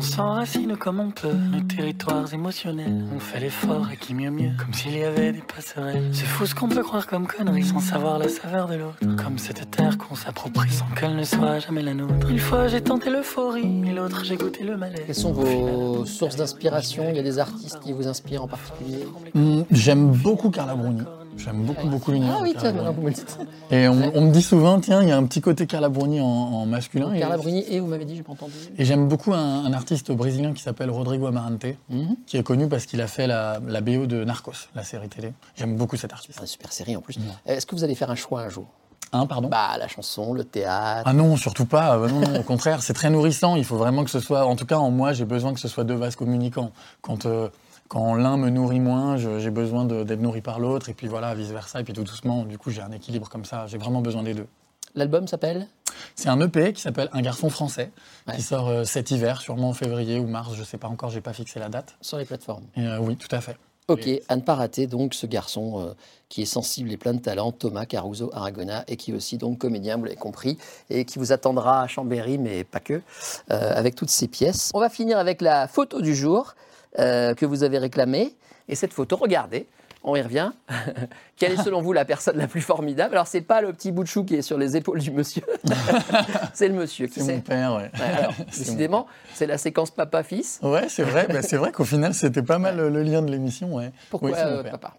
s'enracine 0.04 0.76
comme 0.76 1.00
on 1.00 1.10
peut. 1.10 1.32
Nos 1.32 1.60
territoires 1.60 2.32
émotionnels, 2.32 3.04
on 3.14 3.18
fait 3.18 3.40
l'effort 3.40 3.88
et 3.92 3.96
qui 3.96 4.14
mieux 4.14 4.30
mieux. 4.30 4.50
Comme 4.58 4.72
s'il 4.72 4.96
y 4.96 5.04
avait 5.04 5.32
des 5.32 5.40
passerelles. 5.42 6.10
C'est 6.12 6.24
fou 6.26 6.46
ce 6.46 6.54
qu'on 6.54 6.68
peut 6.68 6.82
croire 6.82 7.06
comme 7.06 7.26
connerie 7.26 7.64
sans 7.64 7.80
savoir 7.80 8.18
la 8.18 8.28
saveur 8.28 8.68
de 8.68 8.74
l'autre. 8.76 8.98
Comme 9.22 9.38
cette 9.38 9.70
terre 9.70 9.96
qu'on 9.98 10.14
s'approprie 10.14 10.70
sans 10.70 10.86
qu'elle 10.98 11.16
ne 11.16 11.24
soit 11.24 11.58
jamais 11.58 11.82
la 11.82 11.94
nôtre. 11.94 12.28
Une 12.30 12.38
fois 12.38 12.68
j'ai 12.68 12.80
tenté 12.82 13.10
l'euphorie, 13.10 13.82
et 13.86 13.92
l'autre 13.92 14.24
j'ai 14.24 14.36
goûté 14.36 14.64
le 14.64 14.76
malaise. 14.76 15.00
Quelles 15.06 15.14
sont 15.14 15.32
vos 15.32 16.04
sources 16.04 16.36
d'inspiration? 16.36 17.04
Il 17.10 17.16
y 17.16 17.20
a 17.20 17.22
des 17.22 17.38
artistes 17.38 17.80
qui 17.80 17.92
vous 17.92 18.06
inspirent 18.06 18.44
en 18.44 18.48
particulier? 18.48 19.04
Hmm, 19.34 19.62
J'aime 19.70 20.10
beaucoup 20.12 20.50
Carla 20.50 20.74
Bruni. 20.74 21.02
J'aime 21.36 21.64
beaucoup, 21.64 21.88
beaucoup 21.88 22.10
l'univers. 22.12 22.36
Ah 22.38 22.42
oui, 22.42 22.54
tiens, 22.58 22.72
vous 22.72 23.00
me 23.02 23.08
le 23.08 23.12
dites. 23.14 23.38
Et 23.70 23.88
on, 23.88 24.12
on 24.14 24.20
me 24.22 24.30
dit 24.32 24.42
souvent, 24.42 24.80
tiens, 24.80 25.02
il 25.02 25.08
y 25.08 25.12
a 25.12 25.16
un 25.16 25.24
petit 25.24 25.40
côté 25.40 25.66
Carla 25.66 25.88
Bruni 25.88 26.20
en, 26.20 26.24
en 26.26 26.66
masculin. 26.66 27.12
et- 27.12 27.18
Carla 27.20 27.36
Bruni 27.36 27.64
et 27.68 27.80
vous 27.80 27.86
m'avez 27.86 28.04
dit, 28.04 28.16
j'ai 28.16 28.22
pas 28.22 28.32
entendu. 28.32 28.52
Et 28.78 28.84
j'aime 28.84 29.08
beaucoup 29.08 29.32
un, 29.34 29.64
un 29.64 29.72
artiste 29.72 30.12
brésilien 30.12 30.52
qui 30.52 30.62
s'appelle 30.62 30.90
Rodrigo 30.90 31.26
Amarante, 31.26 31.64
Mhm. 31.90 32.16
qui 32.26 32.36
est 32.36 32.42
connu 32.42 32.68
parce 32.68 32.86
qu'il 32.86 33.00
a 33.00 33.06
fait 33.06 33.26
la, 33.26 33.58
la 33.66 33.80
BO 33.80 34.06
de 34.06 34.24
Narcos, 34.24 34.52
la 34.74 34.84
série 34.84 35.08
télé. 35.08 35.32
J'aime 35.56 35.76
beaucoup 35.76 35.96
cet 35.96 36.12
artiste. 36.12 36.34
C'est 36.34 36.42
une 36.42 36.46
super 36.46 36.72
série 36.72 36.96
en 36.96 37.00
plus. 37.00 37.18
Est-ce 37.46 37.66
que 37.66 37.74
vous 37.74 37.84
allez 37.84 37.94
faire 37.94 38.10
un 38.10 38.14
choix 38.16 38.42
un 38.42 38.48
jour? 38.48 38.66
Hein, 39.12 39.26
pardon? 39.26 39.48
Bah, 39.48 39.76
la 39.78 39.86
chanson, 39.86 40.32
le 40.32 40.42
théâtre. 40.42 41.02
Ah 41.04 41.12
non, 41.12 41.36
surtout 41.36 41.66
pas. 41.66 41.96
Euh, 41.96 42.08
non, 42.08 42.20
non, 42.20 42.40
au 42.40 42.42
contraire, 42.42 42.82
c'est 42.82 42.94
très 42.94 43.10
nourrissant. 43.10 43.54
Il 43.54 43.64
faut 43.64 43.76
vraiment 43.76 44.02
que 44.02 44.10
ce 44.10 44.18
soit, 44.18 44.44
en 44.44 44.56
tout 44.56 44.66
cas 44.66 44.76
en 44.78 44.90
moi, 44.90 45.12
j'ai 45.12 45.24
besoin 45.24 45.54
que 45.54 45.60
ce 45.60 45.68
soit 45.68 45.84
deux 45.84 45.94
vases 45.94 46.16
communicants. 46.16 46.70
Quand, 47.00 47.24
euh, 47.26 47.48
quand 47.94 48.14
l'un 48.16 48.36
me 48.36 48.50
nourrit 48.50 48.80
moins, 48.80 49.16
j'ai 49.16 49.50
besoin 49.50 49.84
d'être 49.84 50.20
nourri 50.20 50.40
par 50.40 50.58
l'autre, 50.58 50.88
et 50.88 50.94
puis 50.94 51.06
voilà, 51.06 51.32
vice 51.36 51.50
versa. 51.50 51.80
Et 51.80 51.84
puis 51.84 51.92
tout 51.92 52.02
doucement, 52.02 52.42
du 52.44 52.58
coup, 52.58 52.70
j'ai 52.70 52.82
un 52.82 52.90
équilibre 52.90 53.28
comme 53.28 53.44
ça. 53.44 53.68
J'ai 53.68 53.78
vraiment 53.78 54.00
besoin 54.00 54.24
des 54.24 54.34
deux. 54.34 54.48
L'album 54.96 55.28
s'appelle? 55.28 55.68
C'est 56.16 56.28
un 56.28 56.40
EP 56.40 56.72
qui 56.72 56.82
s'appelle 56.82 57.08
Un 57.12 57.22
garçon 57.22 57.50
français, 57.50 57.92
Ouais. 58.26 58.34
qui 58.34 58.42
sort 58.42 58.66
euh, 58.68 58.82
cet 58.84 59.12
hiver, 59.12 59.40
sûrement 59.40 59.68
en 59.68 59.72
février 59.74 60.18
ou 60.18 60.26
mars, 60.26 60.54
je 60.56 60.64
sais 60.64 60.76
pas 60.76 60.88
encore, 60.88 61.10
j'ai 61.10 61.20
pas 61.20 61.32
fixé 61.32 61.60
la 61.60 61.68
date. 61.68 61.94
sur 62.00 62.18
les 62.18 62.24
plateformes. 62.24 62.64
Et, 62.76 62.84
euh, 62.84 62.98
oui, 62.98 63.16
tout 63.16 63.28
à 63.30 63.40
fait. 63.40 63.56
Ok, 63.86 64.08
à 64.28 64.34
ne 64.34 64.40
pas 64.40 64.54
rater 64.56 64.88
donc 64.88 65.14
ce 65.14 65.26
garçon 65.26 65.80
euh, 65.80 65.92
qui 66.28 66.42
est 66.42 66.46
sensible 66.46 66.90
et 66.90 66.96
plein 66.96 67.12
de 67.14 67.20
talent, 67.20 67.52
Thomas 67.52 67.86
Caruso 67.86 68.28
Aragona, 68.34 68.82
et 68.88 68.96
qui 68.96 69.12
est 69.12 69.14
aussi 69.14 69.38
donc 69.38 69.58
comédien, 69.58 69.98
vous 69.98 70.04
l'avez 70.04 70.16
compris, 70.16 70.58
et 70.90 71.04
qui 71.04 71.20
vous 71.20 71.30
attendra 71.32 71.82
à 71.82 71.86
Chambéry, 71.86 72.38
mais 72.38 72.64
pas 72.64 72.80
que, 72.80 73.02
avec 73.48 73.94
toutes 73.94 74.10
ses 74.10 74.26
pièces. 74.26 74.70
On 74.74 74.80
va 74.80 74.88
finir 74.88 75.18
avec 75.18 75.40
la 75.42 75.68
photo 75.68 76.00
du 76.00 76.14
jour 76.16 76.54
euh, 76.98 77.34
que 77.34 77.46
vous 77.46 77.62
avez 77.62 77.78
réclamée. 77.78 78.34
Et 78.68 78.74
cette 78.74 78.92
photo, 78.92 79.16
regardez, 79.16 79.66
on 80.02 80.16
y 80.16 80.22
revient. 80.22 80.52
Quelle 81.36 81.52
est 81.52 81.62
selon 81.62 81.80
vous 81.80 81.92
la 81.92 82.04
personne 82.04 82.36
la 82.36 82.46
plus 82.46 82.60
formidable? 82.60 83.14
Alors, 83.14 83.26
c'est 83.26 83.40
pas 83.40 83.60
le 83.60 83.72
petit 83.72 83.90
bout 83.90 84.02
de 84.02 84.08
chou 84.08 84.24
qui 84.24 84.36
est 84.36 84.42
sur 84.42 84.58
les 84.58 84.76
épaules 84.76 85.00
du 85.00 85.10
monsieur, 85.10 85.42
c'est 86.54 86.68
le 86.68 86.74
monsieur 86.74 87.06
qui 87.06 87.20
C'est 87.20 87.36
mon 87.36 87.40
père, 87.40 87.74
ouais. 87.74 87.90
Ouais, 87.98 88.18
alors, 88.18 88.32
C'est 88.50 88.60
mon 88.60 88.64
décidément, 88.64 89.06
c'est 89.34 89.46
la 89.46 89.58
séquence 89.58 89.90
papa-fils. 89.90 90.60
Ouais, 90.62 90.88
c'est 90.88 91.02
vrai. 91.02 91.26
bah, 91.28 91.42
c'est 91.42 91.56
vrai 91.56 91.72
qu'au 91.72 91.84
final, 91.84 92.14
c'était 92.14 92.42
pas 92.42 92.58
mal 92.58 92.76
le 92.76 93.02
lien 93.02 93.22
de 93.22 93.30
l'émission. 93.30 93.74
Ouais. 93.74 93.92
Pourquoi 94.10 94.30
Oui, 94.30 94.36
euh, 94.38 94.62
papa? 94.62 94.94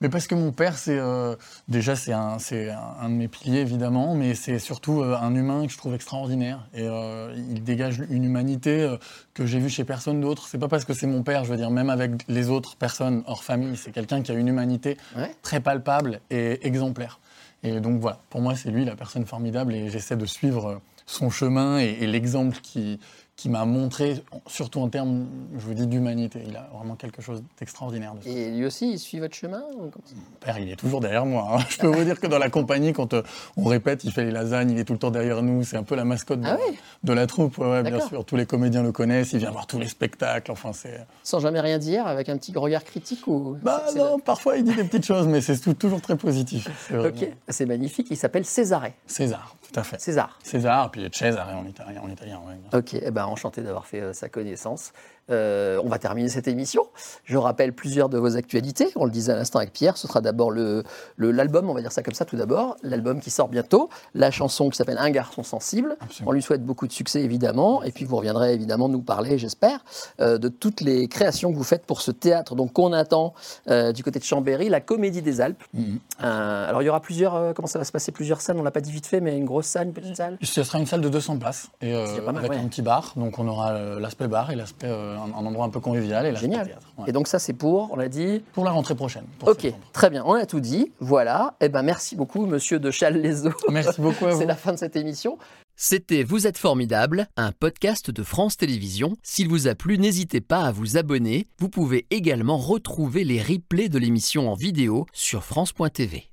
Mais 0.00 0.08
parce 0.08 0.26
que 0.26 0.34
mon 0.34 0.50
père, 0.50 0.78
c'est 0.78 0.98
euh, 0.98 1.36
déjà 1.68 1.94
c'est 1.94 2.12
un, 2.12 2.38
c'est 2.38 2.70
un, 2.70 2.94
un 3.02 3.08
de 3.10 3.14
mes 3.14 3.28
piliers 3.28 3.58
évidemment, 3.60 4.14
mais 4.14 4.34
c'est 4.34 4.58
surtout 4.58 5.02
euh, 5.02 5.16
un 5.20 5.34
humain 5.34 5.66
que 5.66 5.72
je 5.72 5.76
trouve 5.78 5.94
extraordinaire 5.94 6.66
et 6.72 6.84
euh, 6.88 7.34
il 7.50 7.62
dégage 7.62 8.02
une 8.08 8.24
humanité 8.24 8.96
que 9.34 9.44
j'ai 9.44 9.58
vue 9.58 9.68
chez 9.68 9.84
personne 9.84 10.20
d'autre. 10.20 10.48
C'est 10.48 10.58
pas 10.58 10.68
parce 10.68 10.84
que 10.86 10.94
c'est 10.94 11.06
mon 11.06 11.22
père, 11.22 11.44
je 11.44 11.50
veux 11.50 11.56
dire, 11.58 11.70
même 11.70 11.90
avec 11.90 12.12
les 12.28 12.48
autres 12.48 12.76
personnes 12.76 13.22
hors 13.26 13.44
famille, 13.44 13.76
c'est 13.76 13.92
quelqu'un 13.92 14.22
qui 14.22 14.32
a 14.32 14.34
une 14.34 14.48
humanité 14.48 14.96
Ouais. 15.16 15.34
très 15.42 15.60
palpable 15.60 16.20
et 16.30 16.66
exemplaire. 16.66 17.20
Et 17.62 17.80
donc 17.80 18.00
voilà, 18.00 18.20
pour 18.30 18.40
moi, 18.40 18.56
c'est 18.56 18.70
lui 18.70 18.86
la 18.86 18.96
personne 18.96 19.26
formidable 19.26 19.74
et 19.74 19.90
j'essaie 19.90 20.16
de 20.16 20.24
suivre 20.24 20.80
son 21.04 21.28
chemin 21.28 21.78
et, 21.78 21.98
et 22.00 22.06
l'exemple 22.06 22.56
qui, 22.62 22.98
qui 23.40 23.48
m'a 23.48 23.64
montré, 23.64 24.22
surtout 24.46 24.80
en 24.80 24.90
termes, 24.90 25.26
je 25.54 25.60
vous 25.64 25.72
dis, 25.72 25.86
d'humanité. 25.86 26.42
Il 26.46 26.54
a 26.58 26.68
vraiment 26.74 26.94
quelque 26.94 27.22
chose 27.22 27.42
d'extraordinaire. 27.58 28.12
de. 28.14 28.28
Et 28.28 28.50
lui 28.50 28.66
aussi, 28.66 28.92
il 28.92 28.98
suit 28.98 29.18
votre 29.18 29.34
chemin 29.34 29.62
ou 29.78 29.84
ça 30.04 30.14
Mon 30.14 30.22
père, 30.40 30.58
il 30.58 30.70
est 30.70 30.76
toujours 30.76 31.00
derrière 31.00 31.24
moi. 31.24 31.48
hein. 31.54 31.58
Je 31.70 31.78
peux 31.78 31.86
vous 31.86 32.04
dire 32.04 32.20
que 32.20 32.26
dans 32.26 32.36
la 32.38 32.50
compagnie, 32.50 32.92
quand 32.92 33.14
euh, 33.14 33.22
on 33.56 33.64
répète, 33.64 34.04
il 34.04 34.12
fait 34.12 34.24
les 34.24 34.30
lasagnes, 34.30 34.72
il 34.72 34.78
est 34.78 34.84
tout 34.84 34.92
le 34.92 34.98
temps 34.98 35.10
derrière 35.10 35.42
nous. 35.42 35.64
C'est 35.64 35.78
un 35.78 35.84
peu 35.84 35.94
la 35.94 36.04
mascotte 36.04 36.42
de, 36.42 36.46
Ah 36.48 36.58
de 37.02 37.12
la 37.14 37.26
troupe. 37.26 37.56
Ouais, 37.56 37.82
bien 37.82 38.00
sûr, 38.06 38.26
tous 38.26 38.36
les 38.36 38.44
comédiens 38.44 38.82
le 38.82 38.92
connaissent. 38.92 39.32
Il 39.32 39.38
vient 39.38 39.50
voir 39.50 39.66
tous 39.66 39.78
les 39.78 39.88
spectacles. 39.88 40.52
Enfin, 40.52 40.74
c'est. 40.74 41.06
Sans 41.22 41.40
jamais 41.40 41.60
rien 41.60 41.78
dire, 41.78 42.06
avec 42.06 42.28
un 42.28 42.36
petit 42.36 42.52
regard 42.54 42.84
critique 42.84 43.26
ou 43.26 43.56
Bah 43.62 43.84
non, 43.96 44.18
parfois 44.18 44.58
il 44.58 44.64
dit 44.64 44.74
des 44.74 44.84
petites 44.84 45.06
choses, 45.06 45.26
mais 45.26 45.40
c'est 45.40 45.78
toujours 45.78 46.02
très 46.02 46.16
positif. 46.18 46.68
C'est 46.88 46.94
Ok, 46.98 47.14
vraiment- 47.14 47.32
c'est 47.48 47.64
magnifique. 47.64 48.08
Il 48.10 48.18
s'appelle 48.18 48.44
Césaré. 48.44 48.92
César, 49.06 49.56
tout 49.70 49.80
à 49.80 49.82
fait. 49.82 50.00
César. 50.00 50.38
César, 50.42 50.90
puis 50.90 51.08
Cesare 51.12 51.56
en 51.56 51.64
italien. 51.64 52.00
En 52.02 52.08
italien 52.08 52.40
ouais. 52.46 52.78
Ok, 52.78 52.94
eh 52.94 53.10
ben, 53.10 53.26
enchanté 53.26 53.62
d'avoir 53.62 53.86
fait 53.86 54.00
euh, 54.00 54.12
sa 54.12 54.28
connaissance. 54.28 54.92
Euh, 55.30 55.80
on 55.84 55.88
va 55.88 55.98
terminer 55.98 56.28
cette 56.28 56.48
émission. 56.48 56.86
Je 57.24 57.36
rappelle 57.36 57.72
plusieurs 57.72 58.08
de 58.08 58.18
vos 58.18 58.36
actualités. 58.36 58.88
On 58.96 59.04
le 59.04 59.10
disait 59.10 59.32
à 59.32 59.36
l'instant 59.36 59.58
avec 59.58 59.72
Pierre. 59.72 59.96
Ce 59.96 60.06
sera 60.08 60.20
d'abord 60.20 60.50
le- 60.50 60.84
l'album, 61.18 61.68
on 61.70 61.74
va 61.74 61.80
dire 61.80 61.92
ça 61.92 62.02
comme 62.02 62.14
ça 62.14 62.24
tout 62.24 62.36
d'abord. 62.36 62.76
L'album 62.82 63.20
qui 63.20 63.30
sort 63.30 63.48
bientôt. 63.48 63.88
La 64.14 64.30
chanson 64.30 64.68
qui 64.70 64.76
s'appelle 64.76 64.98
Un 64.98 65.10
garçon 65.10 65.42
sensible. 65.42 65.96
Absolument. 66.00 66.30
On 66.30 66.32
lui 66.32 66.42
souhaite 66.42 66.64
beaucoup 66.64 66.86
de 66.86 66.92
succès 66.92 67.22
évidemment. 67.22 67.82
Et 67.82 67.92
puis 67.92 68.04
vous 68.04 68.16
reviendrez 68.16 68.54
évidemment 68.54 68.88
nous 68.88 69.02
parler, 69.02 69.38
j'espère, 69.38 69.84
euh, 70.20 70.38
de 70.38 70.48
toutes 70.48 70.80
les 70.80 71.08
créations 71.08 71.52
que 71.52 71.56
vous 71.56 71.64
faites 71.64 71.84
pour 71.86 72.00
ce 72.00 72.10
théâtre 72.10 72.54
donc 72.54 72.72
qu'on 72.72 72.92
attend 72.92 73.34
euh, 73.68 73.92
du 73.92 74.02
côté 74.02 74.18
de 74.18 74.24
Chambéry, 74.24 74.68
la 74.68 74.80
Comédie 74.80 75.22
des 75.22 75.40
Alpes. 75.40 75.62
Mhm. 75.74 75.98
Euh, 76.24 76.68
alors 76.68 76.82
il 76.82 76.86
y 76.86 76.88
aura 76.88 77.00
plusieurs, 77.00 77.54
comment 77.54 77.68
ça 77.68 77.78
va 77.78 77.84
se 77.84 77.92
passer? 77.92 78.12
Plusieurs 78.12 78.40
scènes, 78.40 78.58
on 78.58 78.62
l'a 78.62 78.70
pas 78.70 78.80
dit 78.80 78.92
vite 78.92 79.06
fait, 79.06 79.20
mais 79.20 79.36
une 79.36 79.44
grosse 79.44 79.66
salle, 79.66 79.88
une 79.88 79.92
petite 79.92 80.16
salle? 80.16 80.38
Ce 80.42 80.62
sera 80.62 80.78
une 80.78 80.86
salle 80.86 81.00
de 81.00 81.08
200 81.08 81.38
places 81.38 81.68
et 81.80 81.92
mal, 82.24 82.36
avec 82.38 82.50
ouais. 82.50 82.56
un 82.56 82.68
petit 82.68 82.82
bar. 82.82 83.12
Donc 83.16 83.38
on 83.38 83.46
aura 83.48 83.78
l'aspect 83.98 84.28
bar 84.28 84.50
et 84.50 84.56
l'aspect 84.56 84.88
un, 85.20 85.32
un 85.32 85.46
endroit 85.46 85.66
un 85.66 85.70
peu 85.70 85.80
convivial 85.80 86.24
et 86.26 86.30
l'aspect 86.32 86.46
Génial. 86.46 86.66
théâtre. 86.66 86.92
ouais. 86.98 87.04
Et 87.08 87.12
donc 87.12 87.28
ça 87.28 87.38
c'est 87.38 87.52
pour, 87.52 87.90
on 87.92 87.96
l'a 87.96 88.08
dit 88.08 88.42
Pour 88.52 88.64
la 88.64 88.70
rentrée 88.70 88.94
prochaine. 88.94 89.24
pour 89.38 89.48
Ok, 89.50 89.60
septembre. 89.62 89.84
très 89.92 90.10
bien, 90.10 90.22
on 90.26 90.34
a 90.34 90.46
tout 90.46 90.60
dit, 90.60 90.92
voilà. 91.00 91.54
Eh 91.60 91.68
ben 91.68 91.82
merci 91.82 92.16
beaucoup 92.16 92.46
monsieur 92.46 92.78
de 92.78 92.90
Challes-les-Eaux. 92.90 93.52
Merci 93.70 94.00
beaucoup 94.00 94.26
à 94.26 94.32
vous. 94.32 94.38
C'est 94.40 94.46
la 94.46 94.56
fin 94.56 94.72
de 94.72 94.78
cette 94.78 94.96
émission. 94.96 95.38
C'était 95.76 96.22
Vous 96.24 96.46
êtes 96.46 96.58
formidable, 96.58 97.26
un 97.36 97.52
podcast 97.52 98.10
de 98.10 98.22
France 98.22 98.56
Télévisions. 98.58 99.16
S'il 99.22 99.48
vous 99.48 99.66
a 99.66 99.74
plu, 99.74 99.96
n'hésitez 99.98 100.40
pas 100.42 100.60
à 100.64 100.72
vous 100.72 100.96
abonner. 100.98 101.46
Vous 101.58 101.68
pouvez 101.70 102.06
également 102.10 102.58
retrouver 102.58 103.24
les 103.24 103.40
replays 103.42 103.88
de 103.88 103.98
l'émission 103.98 104.50
en 104.50 104.54
vidéo 104.54 105.06
sur 105.12 105.42
France.tv. 105.42 106.29